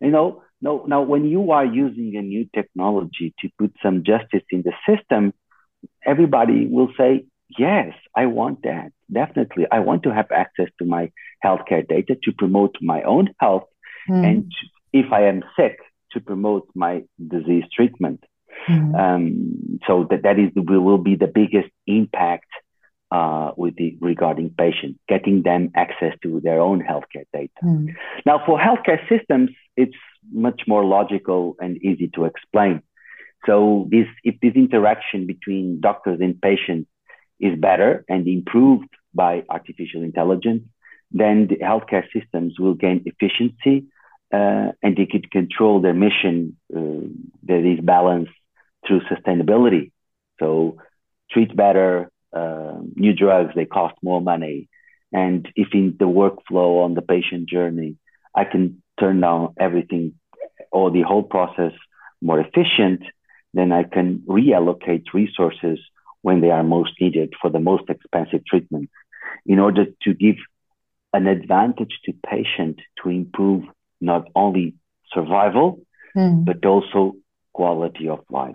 [0.00, 4.44] You know, no, now when you are using a new technology to put some justice
[4.50, 5.34] in the system,
[6.04, 7.24] everybody will say,
[7.58, 8.92] yes, I want that.
[9.12, 9.66] Definitely.
[9.70, 11.10] I want to have access to my
[11.44, 13.64] healthcare data to promote my own health.
[14.08, 14.26] Mm.
[14.26, 14.52] And
[14.92, 15.78] if I am sick,
[16.12, 18.24] to promote my disease treatment.
[18.68, 18.94] Mm-hmm.
[18.94, 22.48] Um, so that that is will be the biggest impact
[23.10, 27.50] uh, with the regarding patients, getting them access to their own healthcare data.
[27.64, 27.88] Mm-hmm.
[28.26, 29.96] Now, for healthcare systems, it's
[30.30, 32.82] much more logical and easy to explain.
[33.46, 36.88] So this if this interaction between doctors and patients
[37.38, 40.64] is better and improved by artificial intelligence,
[41.10, 43.86] then the healthcare systems will gain efficiency
[44.32, 47.06] uh, and they could control their mission uh,
[47.44, 48.32] that is balanced
[48.86, 49.90] through sustainability.
[50.38, 50.76] So
[51.30, 54.68] treat better, uh, new drugs, they cost more money.
[55.12, 57.96] And if in the workflow on the patient journey,
[58.34, 60.14] I can turn down everything
[60.70, 61.72] or the whole process
[62.22, 63.02] more efficient,
[63.54, 65.78] then I can reallocate resources
[66.22, 68.90] when they are most needed for the most expensive treatment
[69.46, 70.36] in order to give
[71.12, 73.64] an advantage to patient to improve
[74.00, 74.74] not only
[75.12, 75.80] survival,
[76.16, 76.44] mm.
[76.44, 77.14] but also
[77.52, 78.54] quality of life.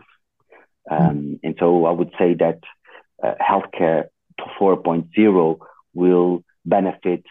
[0.90, 1.40] Um, mm.
[1.44, 2.60] And so I would say that
[3.24, 4.06] uh, healthcare
[4.60, 5.58] 4.0
[5.94, 7.24] will benefit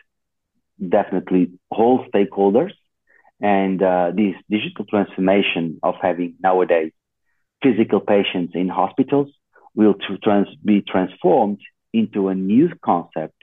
[0.87, 2.73] definitely all stakeholders.
[3.41, 6.93] And uh, this digital transformation of having nowadays
[7.65, 9.31] physical patients in hospitals
[9.75, 11.61] will trans- be transformed
[11.93, 13.41] into a new concept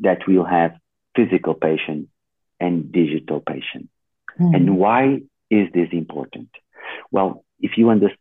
[0.00, 0.72] that will have
[1.16, 2.10] physical patients
[2.58, 3.90] and digital patients.
[4.40, 4.56] Mm.
[4.56, 6.48] And why is this important?
[7.10, 8.18] Well, if you understand,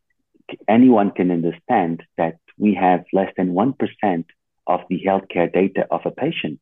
[0.68, 4.26] anyone can understand that we have less than 1%
[4.68, 6.60] of the healthcare data of a patient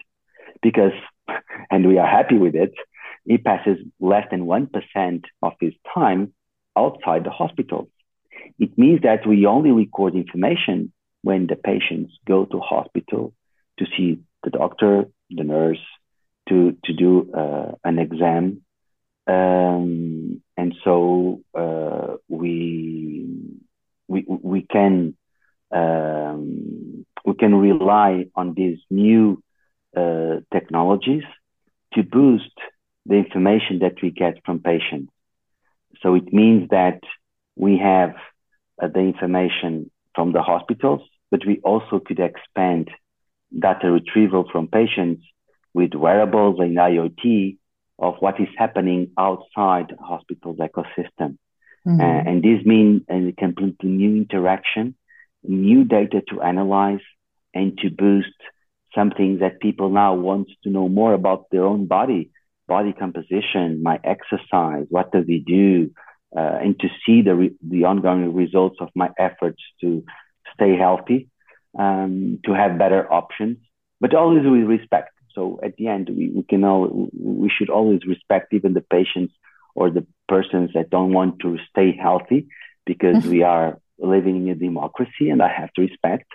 [0.62, 0.94] because,
[1.72, 2.74] and we are happy with it,
[3.26, 6.34] he passes less than 1% of his time
[6.78, 7.90] outside the hospital.
[8.58, 10.92] It means that we only record information
[11.22, 13.34] when the patients go to hospital
[13.78, 15.86] to see the doctor, the nurse,
[16.48, 18.62] to to do uh, an exam,
[19.28, 23.28] um, and so uh, we
[24.08, 25.16] we we can
[25.72, 29.42] um, we can rely on these new
[29.96, 31.24] uh, technologies
[31.94, 32.56] to boost
[33.06, 35.12] the information that we get from patients.
[36.02, 37.02] So it means that
[37.56, 38.16] we have
[38.88, 41.02] the information from the hospitals,
[41.32, 42.90] but we also could expand
[43.58, 45.24] data retrieval from patients
[45.74, 47.58] with wearables and IoT
[47.98, 51.38] of what is happening outside the hospital's ecosystem.
[51.88, 52.02] Mm-hmm.
[52.02, 54.96] Uh, and this means a completely new interaction,
[55.44, 57.02] new data to analyze,
[57.54, 58.28] and to boost
[58.96, 62.32] something that people now want to know more about their own body,
[62.68, 65.92] body composition, my exercise, what does it do,
[66.36, 70.04] uh, and to see the re- the ongoing results of my efforts to
[70.54, 71.30] stay healthy,
[71.78, 73.58] um, to have better options,
[74.00, 75.12] but always with respect.
[75.34, 79.34] So at the end, we, we can all we should always respect even the patients
[79.76, 82.48] or the persons that don't want to stay healthy
[82.86, 86.26] because we are living in a democracy and I have to respect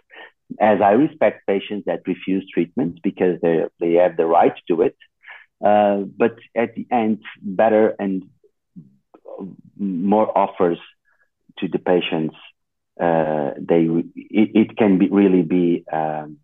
[0.60, 4.96] as I respect patients that refuse treatment because they they have the right to it.
[5.64, 8.24] Uh, but at the end, better and
[9.76, 10.78] more offers
[11.58, 12.34] to the patients.
[13.00, 16.38] Uh, they it, it, can be really be um,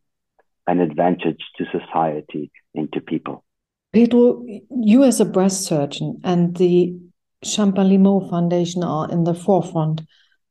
[0.66, 3.44] an advantage to society and to people.
[3.92, 6.96] Pedro, you as a breast surgeon and the
[7.44, 10.02] Champalimaud Foundation are in the forefront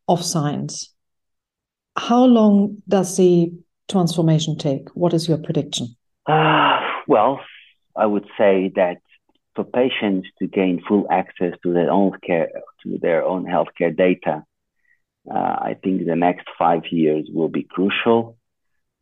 [0.07, 0.93] of science.
[1.97, 3.51] How long does the
[3.89, 4.89] transformation take?
[4.93, 5.95] What is your prediction?
[6.25, 7.41] Uh, well,
[7.95, 9.01] I would say that
[9.59, 12.49] for patients to gain full access to their own care,
[12.83, 14.45] to their own healthcare data,
[15.29, 18.37] uh, I think the next five years will be crucial.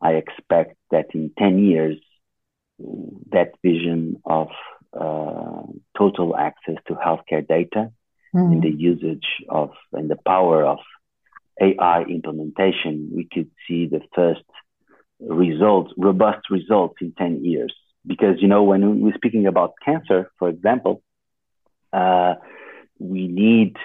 [0.00, 1.96] I expect that in 10 years,
[3.30, 4.48] that vision of
[4.92, 5.62] uh,
[5.96, 7.92] total access to healthcare data
[8.34, 8.52] mm.
[8.52, 10.78] and the usage of and the power of
[11.60, 14.42] AI implementation, we could see the first
[15.20, 17.74] results, robust results in 10 years.
[18.08, 21.02] Because, you know, when we're speaking about cancer, for example,
[21.92, 22.34] uh,
[22.98, 23.76] we need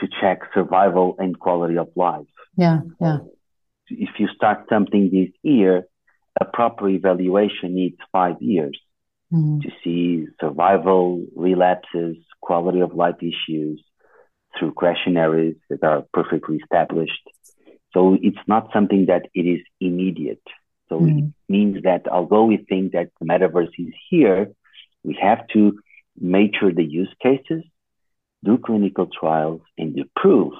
[0.00, 2.26] to check survival and quality of life.
[2.56, 3.18] Yeah, yeah.
[3.88, 5.84] If you start something this year,
[6.40, 8.78] a proper evaluation needs five years
[9.32, 9.60] mm-hmm.
[9.60, 13.82] to see survival, relapses, quality of life issues
[14.58, 17.22] through questionnaires that are perfectly established.
[17.92, 20.42] So it's not something that it is immediate.
[20.88, 21.18] So mm-hmm.
[21.18, 24.52] it means that although we think that the metaverse is here,
[25.04, 25.78] we have to
[26.20, 27.64] mature the use cases,
[28.44, 30.52] do clinical trials, and to prove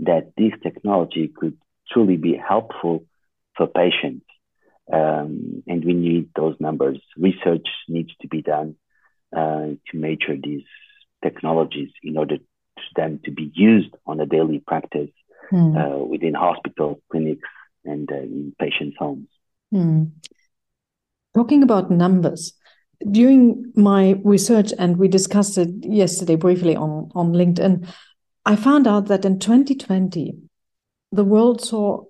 [0.00, 1.56] that this technology could
[1.90, 3.04] truly be helpful
[3.56, 4.24] for patients.
[4.92, 6.98] Um, and we need those numbers.
[7.16, 8.76] Research needs to be done
[9.36, 10.64] uh, to mature these
[11.22, 12.38] technologies in order
[12.74, 15.10] for them to be used on a daily practice
[15.52, 15.76] mm.
[15.76, 17.48] uh, within hospitals, clinics,
[17.84, 19.28] and uh, in patients' homes.
[19.72, 20.12] Mm.
[21.34, 22.54] Talking about numbers,
[23.10, 27.88] during my research, and we discussed it yesterday briefly on, on LinkedIn,
[28.44, 30.34] I found out that in 2020,
[31.12, 32.04] the world saw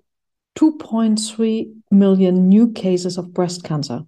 [0.57, 4.01] 2.3 million new cases of breast cancer.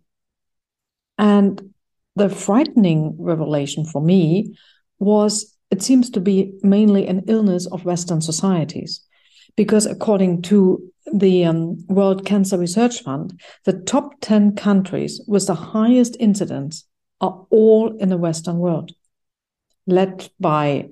[1.18, 1.74] And
[2.16, 4.56] the frightening revelation for me
[5.00, 9.02] was it seems to be mainly an illness of Western societies.
[9.56, 15.56] Because according to the um, World Cancer Research Fund, the top 10 countries with the
[15.56, 16.86] highest incidence
[17.20, 18.92] are all in the Western world,
[19.86, 20.90] led by,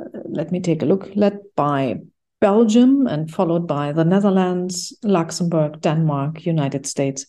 [0.00, 2.00] uh, let me take a look, led by
[2.40, 7.26] Belgium and followed by the Netherlands, Luxembourg, Denmark, United States.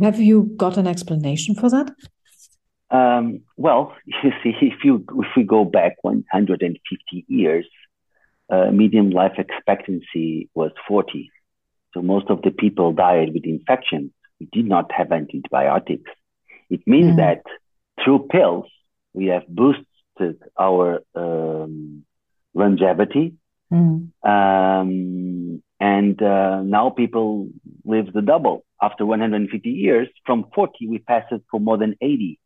[0.00, 1.90] Have you got an explanation for that?
[2.90, 7.66] Um, well, you see, if you if we go back 150 years,
[8.48, 11.30] uh, median life expectancy was 40.
[11.94, 14.12] So most of the people died with infections.
[14.40, 16.10] We did not have antibiotics.
[16.68, 17.16] It means mm.
[17.16, 17.42] that
[18.04, 18.66] through pills,
[19.14, 22.04] we have boosted our um,
[22.54, 23.34] longevity.
[23.72, 24.10] Mm.
[24.22, 27.48] Um, and uh, now people
[27.84, 28.64] live the double.
[28.80, 32.38] After 150 years, from 40, we passed it for more than 80.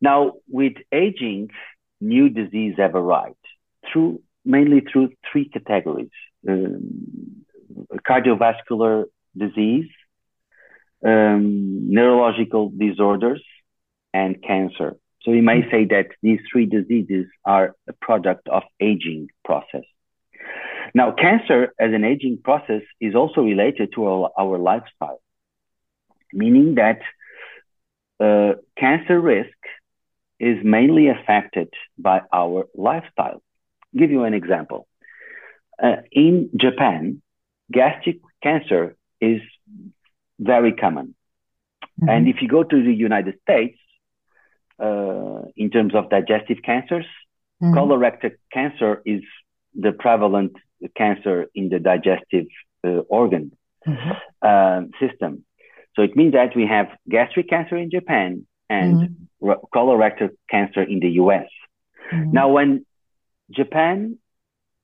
[0.00, 1.50] Now, with aging,
[2.00, 3.34] new disease have arrived
[3.92, 6.10] through mainly through three categories
[6.48, 7.44] um,
[8.08, 9.04] cardiovascular
[9.36, 9.90] disease,
[11.04, 13.42] um, neurological disorders,
[14.12, 14.96] and cancer.
[15.22, 19.84] So we may say that these three diseases are a product of aging process.
[20.94, 25.20] Now, cancer as an aging process is also related to our, our lifestyle,
[26.32, 27.00] meaning that
[28.20, 29.58] uh, cancer risk
[30.40, 31.68] is mainly affected
[31.98, 33.42] by our lifestyle.
[33.98, 34.86] Give you an example.
[35.82, 37.22] Uh, in Japan,
[37.70, 39.40] gastric cancer is
[40.38, 41.14] very common.
[42.00, 42.08] Mm-hmm.
[42.08, 43.78] And if you go to the United States,
[44.78, 47.06] uh, in terms of digestive cancers,
[47.62, 47.74] mm-hmm.
[47.74, 49.22] colorectal cancer is
[49.74, 50.52] the prevalent
[50.96, 52.46] cancer in the digestive
[52.84, 53.50] uh, organ
[53.86, 54.10] mm-hmm.
[54.42, 55.44] uh, system.
[55.96, 59.52] So it means that we have gastric cancer in Japan and mm-hmm.
[59.74, 61.48] colorectal cancer in the US.
[62.12, 62.32] Mm-hmm.
[62.32, 62.86] Now, when
[63.50, 64.18] Japan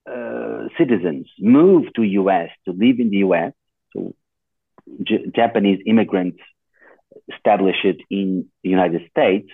[0.09, 3.53] uh, citizens move to US to live in the US,
[3.93, 4.13] so
[5.03, 6.39] J- Japanese immigrants
[7.33, 9.49] establish it in the United States,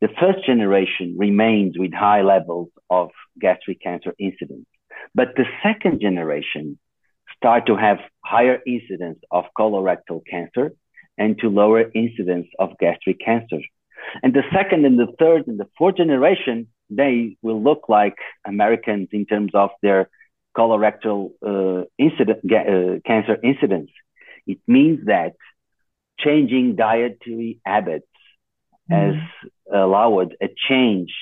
[0.00, 4.66] the first generation remains with high levels of gastric cancer incidence.
[5.14, 6.78] But the second generation
[7.36, 10.72] start to have higher incidence of colorectal cancer
[11.18, 13.60] and to lower incidence of gastric cancer.
[14.22, 18.16] And the second and the third and the fourth generation, they will look like
[18.46, 20.10] Americans in terms of their
[20.56, 23.90] colorectal uh, incident, uh, cancer incidence.
[24.46, 25.34] It means that
[26.18, 28.06] changing dietary habits
[28.90, 28.96] mm.
[28.96, 29.14] has
[29.72, 31.12] allowed a change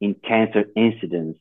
[0.00, 1.38] in cancer incidence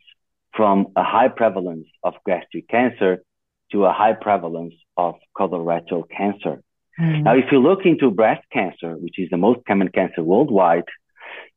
[0.54, 3.24] from a high prevalence of gastric cancer
[3.72, 6.62] to a high prevalence of colorectal cancer.
[7.00, 7.24] Mm.
[7.24, 10.90] Now, if you look into breast cancer, which is the most common cancer worldwide,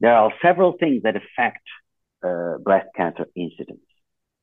[0.01, 1.63] there are several things that affect
[2.25, 3.81] uh, breast cancer incidence.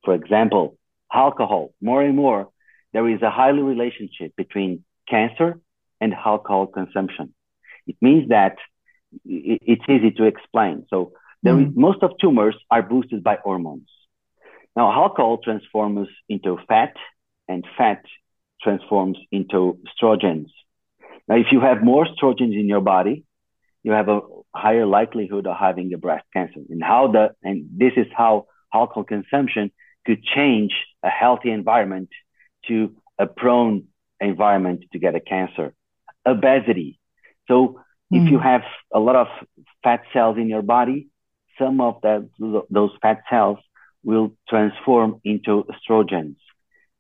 [0.04, 0.78] For example,
[1.14, 1.74] alcohol.
[1.82, 2.50] More and more,
[2.94, 5.60] there is a highly relationship between cancer
[6.02, 7.34] and alcohol consumption.
[7.88, 8.56] It means that
[9.26, 10.86] it's easy to explain.
[10.90, 11.14] So
[11.60, 11.70] mm.
[11.70, 13.90] is, most of tumors are boosted by hormones.
[14.76, 16.94] Now, alcohol transforms into fat,
[17.48, 18.04] and fat
[18.62, 20.48] transforms into estrogens.
[21.28, 23.24] Now, if you have more estrogens in your body,
[23.84, 24.22] you have a
[24.54, 26.62] higher likelihood of having a breast cancer.
[26.70, 29.72] And how the and this is how alcohol consumption
[30.06, 30.74] could change
[31.04, 32.10] a healthy environment
[32.68, 33.86] to a prone
[34.20, 35.74] environment to get a cancer.
[36.26, 37.00] Obesity.
[37.48, 37.80] So
[38.14, 38.24] mm.
[38.24, 38.44] if you hmm.
[38.44, 38.62] have
[38.94, 39.28] a lot of
[39.84, 41.08] fat cells in your body,
[41.58, 42.30] some of that,
[42.70, 43.58] those fat cells
[44.04, 46.38] will transform into estrogens.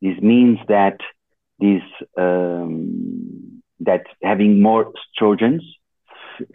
[0.01, 0.97] This means that
[1.59, 1.81] these
[2.17, 5.61] um, that having more estrogens,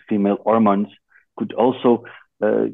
[0.09, 0.89] female hormones,
[1.37, 2.05] could also
[2.43, 2.67] uh,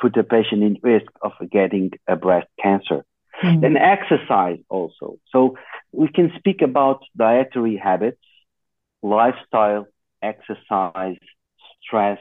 [0.00, 3.04] put a patient in risk of getting a breast cancer.
[3.42, 3.60] Mm.
[3.60, 5.18] Then exercise also.
[5.30, 5.56] So
[5.92, 8.22] we can speak about dietary habits,
[9.02, 9.86] lifestyle,
[10.22, 11.18] exercise,
[11.82, 12.18] stress,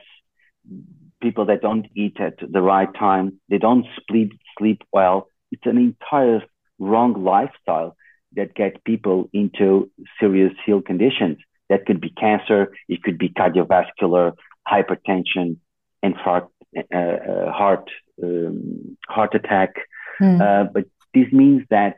[1.21, 5.29] people that don't eat at the right time, they don't sleep sleep well.
[5.51, 6.41] It's an entire
[6.79, 7.95] wrong lifestyle
[8.35, 11.37] that get people into serious health conditions.
[11.69, 14.33] That could be cancer, it could be cardiovascular,
[14.67, 15.57] hypertension,
[16.03, 16.47] and heart
[16.77, 17.89] uh, uh, heart
[18.21, 19.75] um, heart attack.
[20.21, 20.41] Mm.
[20.41, 21.97] Uh, but this means that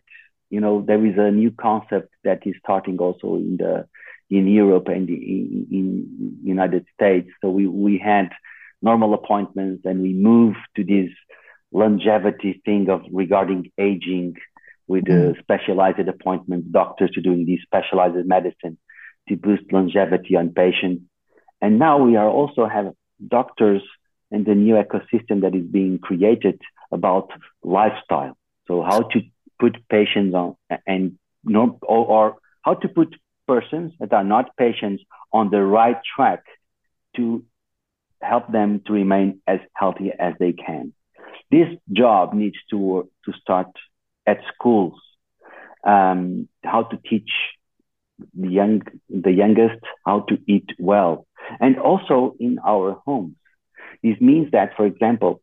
[0.50, 3.88] you know there is a new concept that is starting also in the
[4.30, 7.30] in Europe and in, in United States.
[7.42, 8.30] So we we had
[8.82, 11.10] normal appointments and we moved to this
[11.72, 14.36] longevity thing of regarding aging
[14.88, 15.36] with mm.
[15.36, 18.78] uh, specialized appointments, doctors to doing these specialized medicine
[19.28, 21.04] to boost longevity on patients.
[21.62, 22.94] And now we are also have
[23.28, 23.82] doctors
[24.32, 26.62] and the new ecosystem that is being created
[26.92, 27.32] about
[27.64, 28.38] lifestyle.
[28.68, 29.22] So how to
[29.60, 30.56] put patients on
[30.86, 31.18] and
[31.54, 33.16] or, or how to put
[33.48, 36.44] persons that are not patients on the right track
[37.16, 37.44] to
[38.22, 40.94] help them to remain as healthy as they can.
[41.50, 43.72] This job needs to to start
[44.26, 45.00] at schools.
[45.84, 47.32] Um, how to teach
[48.34, 51.26] the young the youngest how to eat well,
[51.60, 53.36] and also in our homes.
[54.04, 55.42] This means that, for example,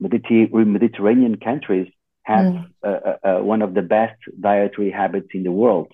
[0.00, 1.90] Mediterranean countries
[2.24, 2.66] have mm.
[2.84, 5.92] uh, uh, uh, one of the best dietary habits in the world.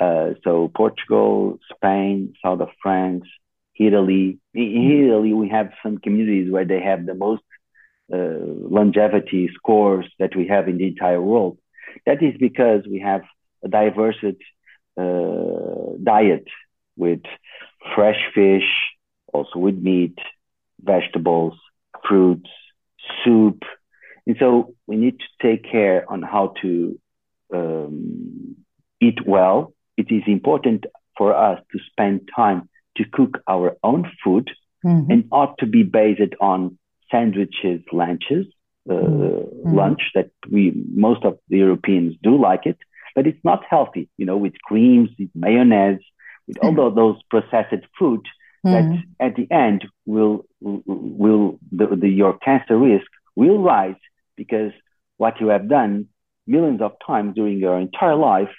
[0.00, 3.24] Uh, so Portugal, Spain, south of France,
[3.78, 4.38] Italy.
[4.54, 7.42] In Italy, we have some communities where they have the most
[8.12, 11.58] uh, longevity scores that we have in the entire world.
[12.06, 13.22] That is because we have
[13.62, 14.32] a diverse uh,
[14.96, 16.46] diet
[16.96, 17.20] with
[17.94, 18.68] fresh fish,
[19.32, 20.18] also with meat,
[20.82, 21.54] vegetables,
[22.06, 22.50] fruits,
[23.24, 23.62] soup.
[24.26, 26.98] And so we need to take care on how to
[27.52, 28.56] um,
[29.00, 29.72] eat well.
[29.96, 30.86] It is important
[31.16, 34.50] for us to spend time to cook our own food
[34.84, 35.10] mm-hmm.
[35.10, 36.78] and ought to be based on
[37.10, 38.46] sandwiches, lunches,
[38.88, 39.74] uh, mm-hmm.
[39.74, 42.78] lunch that we most of the Europeans do like it,
[43.14, 44.08] but it's not healthy.
[44.16, 46.00] You know, with creams, with mayonnaise,
[46.46, 46.96] with all mm-hmm.
[46.96, 48.20] those processed food
[48.64, 53.06] that at the end will will the, the, your cancer risk
[53.36, 54.00] will rise
[54.36, 54.72] because
[55.18, 56.08] what you have done
[56.46, 58.50] millions of times during your entire life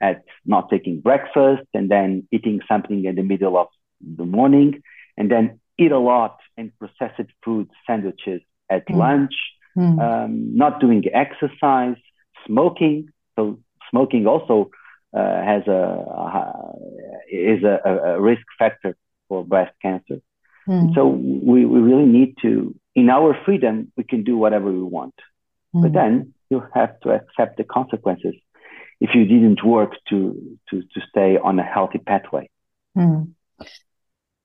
[0.00, 3.68] at not taking breakfast and then eating something in the middle of
[4.00, 4.82] the morning
[5.16, 8.96] and then eat a lot and processed food sandwiches at mm.
[8.96, 9.34] lunch
[9.76, 9.98] mm.
[10.00, 11.96] Um, not doing exercise
[12.46, 13.58] smoking so
[13.94, 14.56] smoking also
[15.16, 15.80] uh, has a,
[16.26, 16.32] a
[17.30, 18.96] is a, a, risk factor
[19.28, 20.18] for breast cancer
[20.68, 20.94] mm.
[20.94, 21.06] so
[21.52, 25.14] we, we really need to in our freedom we can do whatever we want
[25.72, 25.94] but mm.
[25.94, 28.34] then you have to accept the consequences
[29.00, 32.48] if you didn't work to to to stay on a healthy pathway.
[32.96, 33.32] Mm.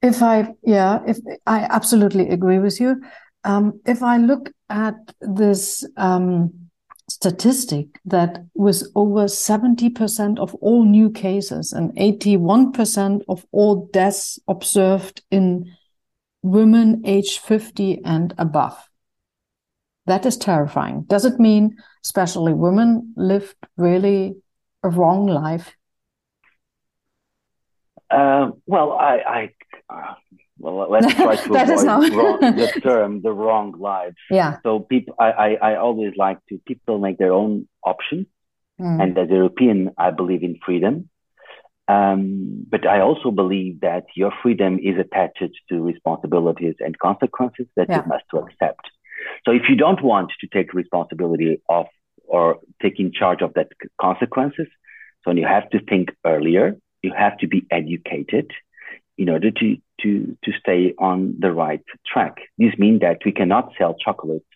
[0.01, 3.01] If I yeah, if I absolutely agree with you.
[3.45, 6.68] Um, if I look at this um,
[7.09, 15.23] statistic that with over 70% of all new cases and 81% of all deaths observed
[15.31, 15.75] in
[16.41, 18.77] women aged 50 and above.
[20.05, 21.03] That is terrifying.
[21.03, 24.37] Does it mean especially women lived really
[24.83, 25.75] a wrong life?
[28.09, 29.53] Uh, well, I, I
[29.89, 30.13] uh,
[30.59, 34.13] well, let's try to avoid wrong, the term the wrong life.
[34.29, 34.57] Yeah.
[34.63, 38.27] So people, I, I, I always like to people make their own options,
[38.79, 39.01] mm.
[39.01, 41.09] and as a European, I believe in freedom.
[41.87, 47.89] Um, but I also believe that your freedom is attached to responsibilities and consequences that
[47.89, 48.03] yeah.
[48.03, 48.81] you must to accept.
[49.43, 51.87] So if you don't want to take responsibility of
[52.25, 54.67] or taking charge of that consequences,
[55.25, 56.77] so you have to think earlier.
[57.01, 58.51] You have to be educated
[59.19, 62.35] in order to to to stay on the right track.
[62.57, 64.51] This means that we cannot sell chocolates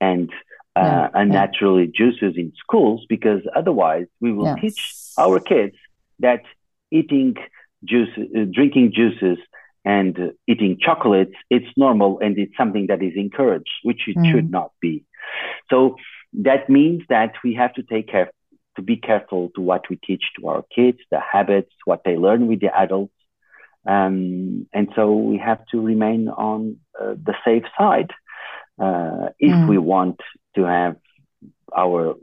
[0.00, 0.28] and
[0.76, 1.98] uh, yeah, unnaturally yeah.
[2.00, 4.60] juices in schools because otherwise we will yes.
[4.60, 4.80] teach
[5.16, 5.76] our kids
[6.18, 6.42] that
[6.90, 7.36] eating
[7.84, 9.38] juice, uh, drinking juices
[9.84, 14.30] and uh, eating chocolates, it's normal and it's something that is encouraged, which it mm.
[14.30, 15.04] should not be.
[15.70, 15.96] So
[16.34, 18.30] that means that we have to take care
[18.76, 22.46] to be careful to what we teach to our kids, the habits, what they learn
[22.46, 23.12] with the adults.
[23.86, 28.10] Um, and so we have to remain on uh, the safe side
[28.78, 29.68] uh, if mm.
[29.68, 30.20] we want
[30.54, 30.96] to have
[31.76, 32.14] our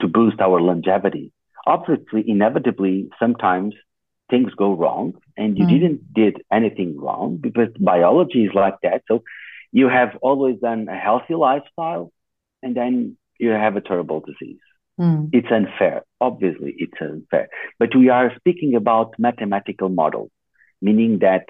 [0.00, 1.32] to boost our longevity.
[1.66, 3.74] Obviously, inevitably, sometimes
[4.30, 5.70] things go wrong and you mm.
[5.70, 9.02] didn't did anything wrong because biology is like that.
[9.08, 9.22] So
[9.72, 12.12] you have always done a healthy lifestyle
[12.62, 14.60] and then you have a terrible disease.
[14.98, 15.30] Mm.
[15.32, 16.04] It's unfair.
[16.20, 17.48] Obviously, it's unfair.
[17.78, 20.30] But we are speaking about mathematical models,
[20.84, 21.46] meaning that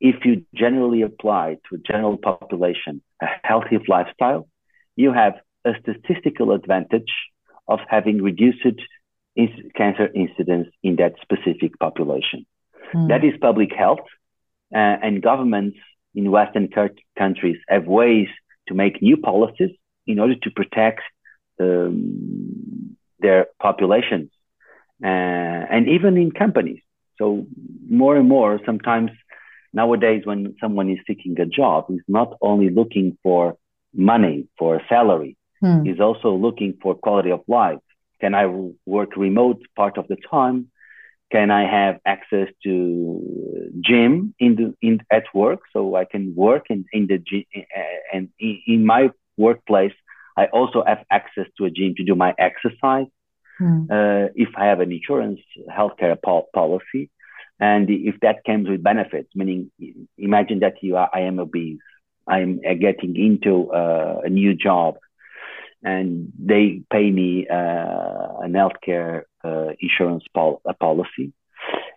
[0.00, 4.48] if you generally apply to a general population a healthy lifestyle,
[4.96, 5.34] you have
[5.64, 7.12] a statistical advantage
[7.68, 8.78] of having reduced
[9.76, 12.46] cancer incidence in that specific population.
[12.94, 13.08] Mm.
[13.08, 14.06] That is public health,
[14.74, 15.78] uh, and governments
[16.14, 16.68] in Western
[17.16, 18.28] countries have ways
[18.68, 19.70] to make new policies
[20.06, 21.02] in order to protect
[21.60, 24.30] um, their populations,
[25.04, 26.82] uh, and even in companies.
[27.20, 27.46] So
[27.88, 29.10] more and more, sometimes
[29.72, 33.56] nowadays, when someone is seeking a job, he's not only looking for
[33.94, 35.86] money for a salary, mm.
[35.86, 37.78] he's also looking for quality of life
[38.20, 38.46] can I
[38.86, 40.68] work remote part of the time?
[41.32, 46.66] Can I have access to gym in the in at work so I can work
[46.70, 47.44] in in the gym
[48.12, 49.92] and in my workplace
[50.36, 53.06] I also have access to a gym to do my exercise.
[53.60, 53.90] Mm.
[53.90, 57.10] Uh, if I have an insurance healthcare po- policy,
[57.58, 59.70] and if that comes with benefits, meaning
[60.16, 61.80] imagine that you are I am obese,
[62.26, 64.96] I'm getting into uh, a new job
[65.82, 71.32] and they pay me uh, an healthcare uh, insurance pol- policy.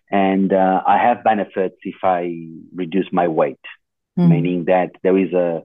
[0.10, 3.60] And uh, I have benefits if I reduce my weight,
[4.18, 4.30] mm.
[4.30, 5.64] meaning that there is a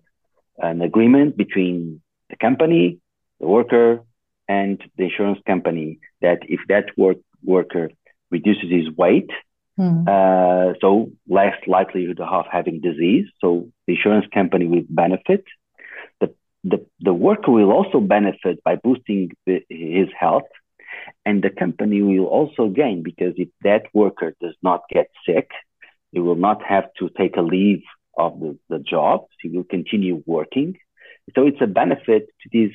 [0.61, 2.99] an agreement between the company,
[3.41, 4.03] the worker,
[4.49, 7.91] and the insurance company that if that work worker
[8.31, 9.31] reduces his weight,
[9.79, 10.09] mm.
[10.09, 13.27] uh, so less likelihood of having disease.
[13.41, 15.45] So the insurance company will benefit,
[16.21, 16.35] the,
[16.65, 20.49] the the worker will also benefit by boosting the, his health
[21.25, 25.51] and the company will also gain because if that worker does not get sick
[26.13, 27.83] he will not have to take a leave
[28.17, 30.77] of the, the job he will continue working
[31.35, 32.73] so it's a benefit to these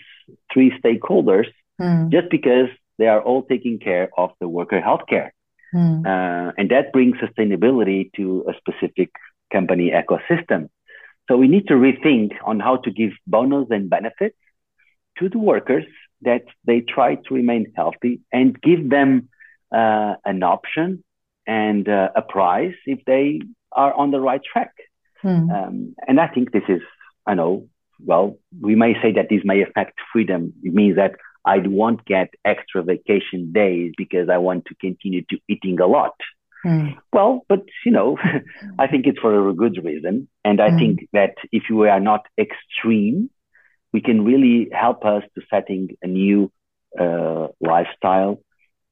[0.52, 1.48] three stakeholders
[1.82, 2.12] mm.
[2.12, 5.34] just because they are all taking care of the worker health care
[5.74, 6.06] mm.
[6.06, 9.12] uh, and that brings sustainability to a specific
[9.52, 10.70] company ecosystem
[11.30, 14.38] so we need to rethink on how to give bonus and benefits
[15.20, 15.86] to the workers
[16.22, 19.30] that they try to remain healthy and give them
[19.72, 21.04] uh, an option
[21.46, 24.74] and uh, a price if they are on the right track.
[25.24, 25.52] Mm.
[25.52, 26.82] Um, and I think this is,
[27.26, 27.68] I know,
[28.06, 30.54] well, we may say that this may affect freedom.
[30.64, 31.16] It means that
[31.46, 36.16] I won't get extra vacation days because I want to continue to eating a lot.
[36.66, 36.96] Mm.
[37.12, 38.18] Well, but you know,
[38.80, 40.30] I think it's for a good reason.
[40.46, 40.80] And I mm.
[40.80, 43.30] think that if we are not extreme,
[43.92, 46.52] we can really help us to setting a new
[47.00, 48.42] uh, lifestyle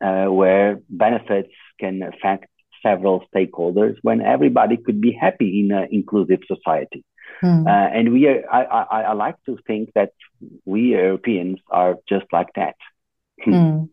[0.04, 2.46] uh, where benefits can affect
[2.84, 7.04] several stakeholders when everybody could be happy in an inclusive society.
[7.44, 7.66] Mm.
[7.66, 10.12] Uh, and we are, I, I, I, like to think that
[10.66, 12.76] we Europeans are just like that.
[13.46, 13.90] Mm.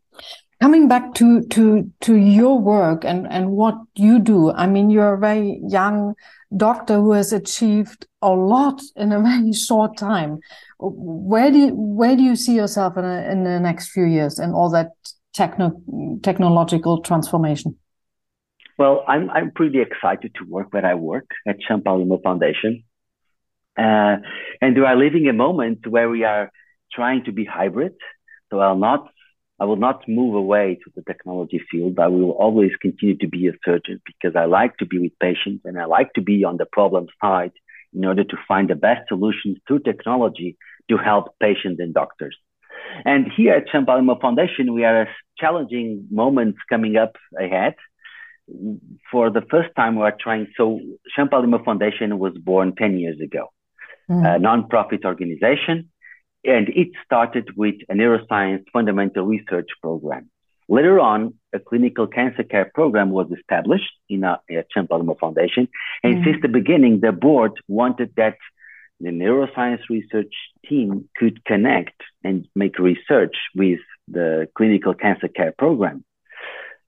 [0.61, 5.15] Coming back to, to, to your work and, and what you do, I mean, you're
[5.15, 6.15] a very young
[6.57, 10.41] doctor who has achieved a lot in a very short time.
[10.79, 14.39] Where do you, where do you see yourself in, a, in the next few years
[14.39, 14.91] and all that
[15.33, 15.81] techno,
[16.23, 17.77] technological transformation?
[18.79, 22.85] Well, I'm, I'm pretty excited to work where I work at Champalimaud Foundation.
[23.79, 24.16] Uh,
[24.61, 26.51] and we are living a moment where we are
[26.93, 27.95] trying to be hybrid.
[28.51, 29.09] So I'll not,
[29.61, 31.99] I will not move away to the technology field.
[31.99, 35.62] I will always continue to be a surgeon because I like to be with patients
[35.64, 37.53] and I like to be on the problem side
[37.95, 40.57] in order to find the best solutions through technology
[40.91, 42.37] to help patients and doctors.
[43.05, 45.09] And here at Champalimaud Foundation, we are
[45.39, 47.74] challenging moments coming up ahead.
[49.12, 50.49] For the first time, we are trying.
[50.57, 50.81] So
[51.16, 53.51] Champalimaud Foundation was born 10 years ago
[54.11, 54.25] mm.
[54.25, 55.91] a nonprofit organization,
[56.45, 60.31] and it started with a neuroscience fundamental research program.
[60.69, 65.69] Later on, a clinical cancer care program was established in a, a Champalimaud Foundation,
[66.03, 66.25] and mm.
[66.25, 68.37] since the beginning, the board wanted that
[69.01, 70.35] the neuroscience research
[70.69, 73.79] team could connect and make research with
[74.09, 76.05] the clinical cancer care program.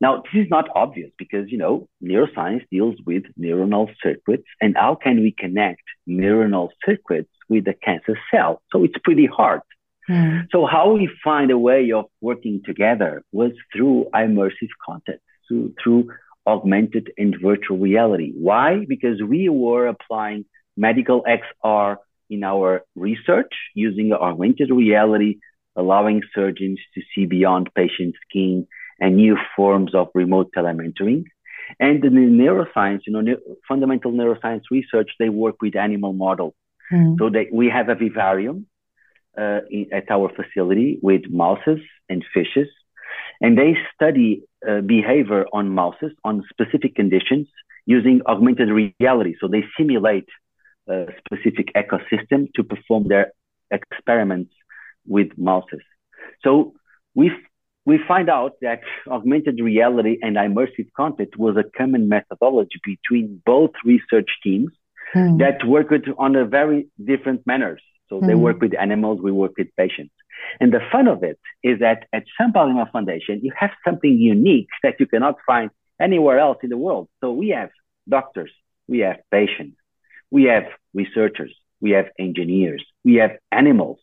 [0.00, 4.94] Now, this is not obvious because, you know, neuroscience deals with neuronal circuits and how
[4.94, 8.62] can we connect neuronal circuits with the cancer cell?
[8.72, 9.60] So it's pretty hard.
[10.08, 10.46] Mm.
[10.50, 16.08] So how we find a way of working together was through immersive content, through, through
[16.46, 18.32] augmented and virtual reality.
[18.34, 18.86] Why?
[18.88, 20.46] Because we were applying
[20.76, 21.96] medical XR
[22.30, 25.40] in our research using augmented reality,
[25.76, 28.66] allowing surgeons to see beyond patient skin
[29.00, 31.24] and new forms of remote telementoring.
[31.78, 33.36] And in the neuroscience, you know, ne-
[33.68, 36.54] fundamental neuroscience research, they work with animal models.
[36.92, 37.16] Mm.
[37.18, 38.66] So they, we have a vivarium
[39.38, 42.68] uh, in, at our facility with mouses and fishes,
[43.40, 47.46] and they study uh, behavior on mouses on specific conditions
[47.86, 49.34] using augmented reality.
[49.40, 50.28] So they simulate
[50.88, 53.32] a specific ecosystem to perform their
[53.70, 54.52] experiments
[55.06, 55.80] with mouses.
[56.42, 56.74] So
[57.14, 57.30] we
[57.86, 63.70] we find out that augmented reality and immersive content was a common methodology between both
[63.84, 64.70] research teams
[65.14, 65.38] mm.
[65.38, 67.82] that worked on a very different manners.
[68.08, 68.26] So mm.
[68.26, 68.40] they hmm.
[68.40, 70.12] work with animals, we work with patients.
[70.58, 74.96] And the fun of it is that at Champalimaud Foundation, you have something unique that
[74.98, 75.70] you cannot find
[76.00, 77.08] anywhere else in the world.
[77.20, 77.70] So we have
[78.08, 78.50] doctors,
[78.88, 79.76] we have patients,
[80.30, 80.64] we have
[80.94, 83.98] researchers, we have engineers, we have animals.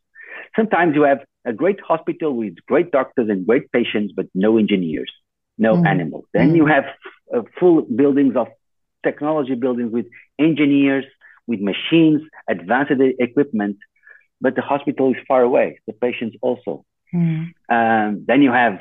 [0.55, 5.11] Sometimes you have a great hospital with great doctors and great patients, but no engineers,
[5.57, 5.87] no mm.
[5.87, 6.25] animals.
[6.33, 6.57] Then mm.
[6.57, 6.85] you have
[7.33, 8.47] uh, full buildings of
[9.03, 11.05] technology buildings with engineers,
[11.47, 12.91] with machines, advanced
[13.27, 13.77] equipment,
[14.41, 15.79] but the hospital is far away.
[15.87, 16.85] The patients also.
[17.13, 17.53] Mm.
[17.69, 18.79] Um, then you have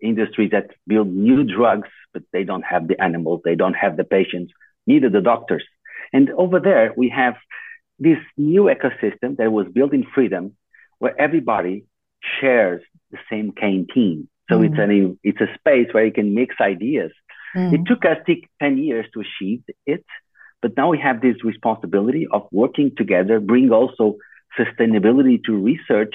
[0.00, 4.04] industries that build new drugs, but they don't have the animals, they don't have the
[4.04, 4.52] patients,
[4.86, 5.64] neither the doctors.
[6.12, 7.36] And over there, we have
[7.98, 10.56] this new ecosystem that was built in freedom
[10.98, 11.84] where everybody
[12.40, 14.28] shares the same canteen.
[14.50, 14.66] So mm.
[14.66, 17.12] it's an it's a space where you can mix ideas.
[17.56, 17.74] Mm.
[17.74, 18.18] It took us
[18.60, 20.04] 10 years to achieve it,
[20.60, 24.16] but now we have this responsibility of working together, bring also
[24.58, 26.14] sustainability to research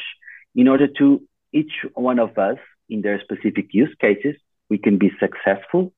[0.55, 1.21] in order to
[1.51, 2.57] each one of us
[2.89, 4.35] in their specific use cases,
[4.69, 5.93] we can be successful,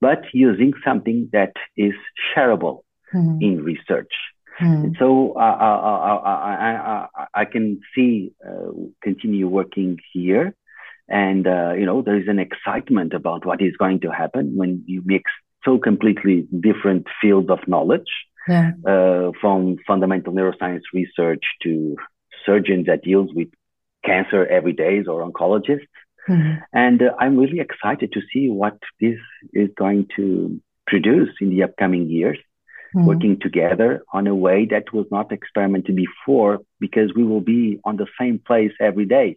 [0.00, 1.94] but using something that is
[2.34, 2.82] shareable
[3.14, 3.42] mm.
[3.42, 4.12] in research.
[4.60, 4.98] Mm.
[4.98, 8.72] So uh, I, I, I, can see uh,
[9.02, 10.54] continue working here,
[11.08, 14.84] and uh, you know there is an excitement about what is going to happen when
[14.86, 15.30] you mix
[15.64, 18.10] so completely different fields of knowledge,
[18.48, 18.72] yeah.
[18.86, 21.96] Uh, from fundamental neuroscience research to
[22.44, 23.48] surgeons that deals with
[24.04, 25.86] cancer every day or oncologists.
[26.28, 26.54] Mm-hmm.
[26.72, 29.18] And uh, I'm really excited to see what this
[29.52, 32.38] is going to produce in the upcoming years
[32.94, 33.06] mm-hmm.
[33.06, 37.96] working together on a way that was not experimented before because we will be on
[37.96, 39.36] the same place every day.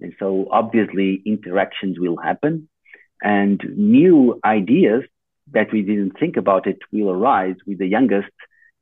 [0.00, 2.68] And so obviously interactions will happen
[3.22, 5.04] and new ideas
[5.52, 8.30] that we didn't think about it will arise with the youngest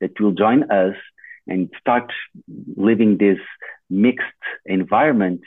[0.00, 0.94] that will join us
[1.46, 2.12] and start
[2.76, 3.38] living this
[3.90, 4.26] mixed
[4.66, 5.40] environment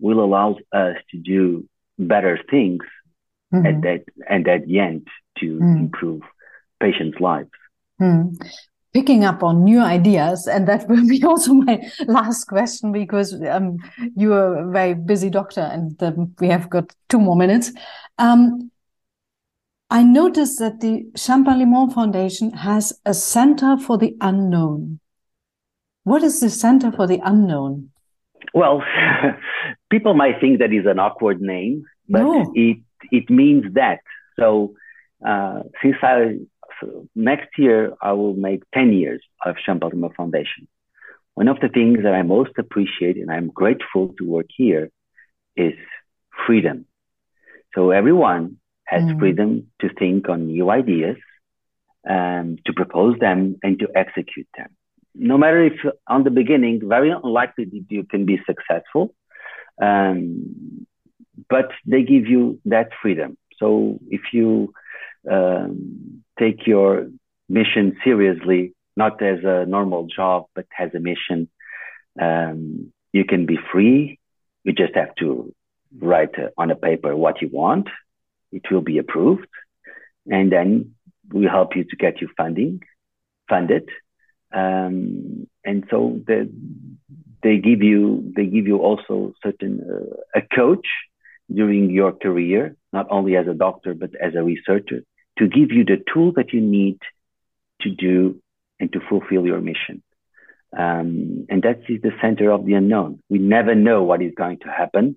[0.00, 1.66] will allow us to do
[1.98, 2.82] better things
[3.52, 3.66] mm-hmm.
[3.66, 5.06] at that and at the end
[5.38, 5.78] to mm.
[5.78, 6.22] improve
[6.80, 7.50] patients' lives.
[8.00, 8.36] Mm.
[8.92, 13.76] Picking up on new ideas, and that will be also my last question because um,
[14.16, 17.72] you are a very busy doctor, and um, we have got two more minutes.
[18.18, 18.70] Um,
[19.90, 25.00] I noticed that the Champalimaud Foundation has a Center for the Unknown.
[26.04, 27.90] What is the Center for the Unknown?
[28.52, 28.82] Well,
[29.90, 32.52] people might think that is an awkward name, but no.
[32.54, 32.78] it
[33.10, 34.00] it means that.
[34.38, 34.74] So
[35.24, 36.38] uh, since I
[37.14, 40.68] next year I will make ten years of Champalimaud Foundation.
[41.34, 44.90] One of the things that I most appreciate and I'm grateful to work here
[45.56, 45.74] is
[46.46, 46.86] freedom.
[47.74, 49.18] So everyone has mm.
[49.18, 51.16] freedom to think on new ideas,
[52.08, 54.68] um, to propose them, and to execute them.
[55.14, 59.14] No matter if on the beginning, very unlikely that you can be successful,
[59.80, 60.86] um,
[61.48, 63.36] but they give you that freedom.
[63.58, 64.72] So if you
[65.30, 67.08] um, take your
[67.48, 71.48] mission seriously, not as a normal job, but as a mission,
[72.20, 74.18] um, you can be free.
[74.64, 75.54] You just have to
[76.00, 77.88] write on a paper what you want.
[78.52, 79.48] It will be approved,
[80.30, 80.94] and then
[81.32, 82.82] we help you to get you funding,
[83.48, 83.88] funded,
[84.52, 86.50] um, and so the,
[87.42, 90.86] they give you they give you also certain uh, a coach
[91.52, 95.02] during your career, not only as a doctor but as a researcher,
[95.38, 96.98] to give you the tool that you need
[97.80, 98.40] to do
[98.80, 100.02] and to fulfill your mission.
[100.76, 103.22] Um, and that is the center of the unknown.
[103.28, 105.16] We never know what is going to happen.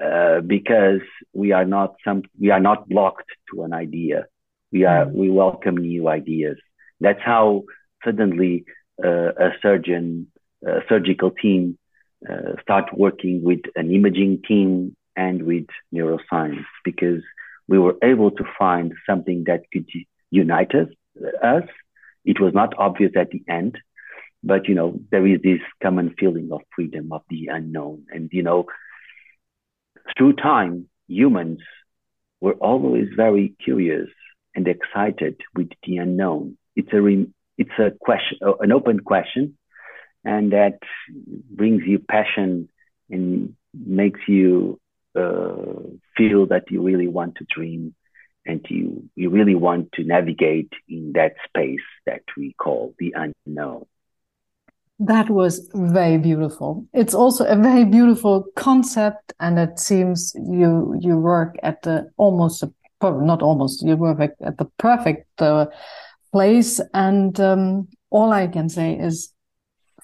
[0.00, 1.02] Uh, because
[1.34, 4.24] we are not some we are not blocked to an idea.
[4.72, 5.12] We are mm.
[5.12, 6.56] we welcome new ideas.
[6.98, 7.64] That's how
[8.02, 8.64] suddenly
[9.04, 10.28] uh, a surgeon,
[10.66, 11.78] a surgical team,
[12.28, 17.22] uh, start working with an imaging team and with neuroscience because
[17.72, 19.88] we were able to find something that could
[20.30, 20.88] unite us.
[21.42, 21.66] us.
[22.22, 23.78] It was not obvious at the end,
[24.44, 28.42] but you know there is this common feeling of freedom of the unknown, and you
[28.42, 28.66] know
[30.14, 30.74] through time,
[31.08, 31.60] humans
[32.42, 34.10] were always very curious
[34.54, 36.58] and excited with the unknown.
[36.76, 39.56] It's a re- it's a question, uh, an open question,
[40.26, 40.78] and that
[41.58, 42.68] brings you passion
[43.08, 44.78] and makes you
[45.14, 45.80] uh,
[46.16, 47.94] feel that you really want to dream
[48.46, 53.84] and you you really want to navigate in that space that we call the unknown.
[54.98, 56.86] That was very beautiful.
[56.92, 62.64] It's also a very beautiful concept, and it seems you you work at the almost
[63.02, 65.66] not almost you work at the perfect uh,
[66.30, 66.80] place.
[66.94, 69.32] And um, all I can say is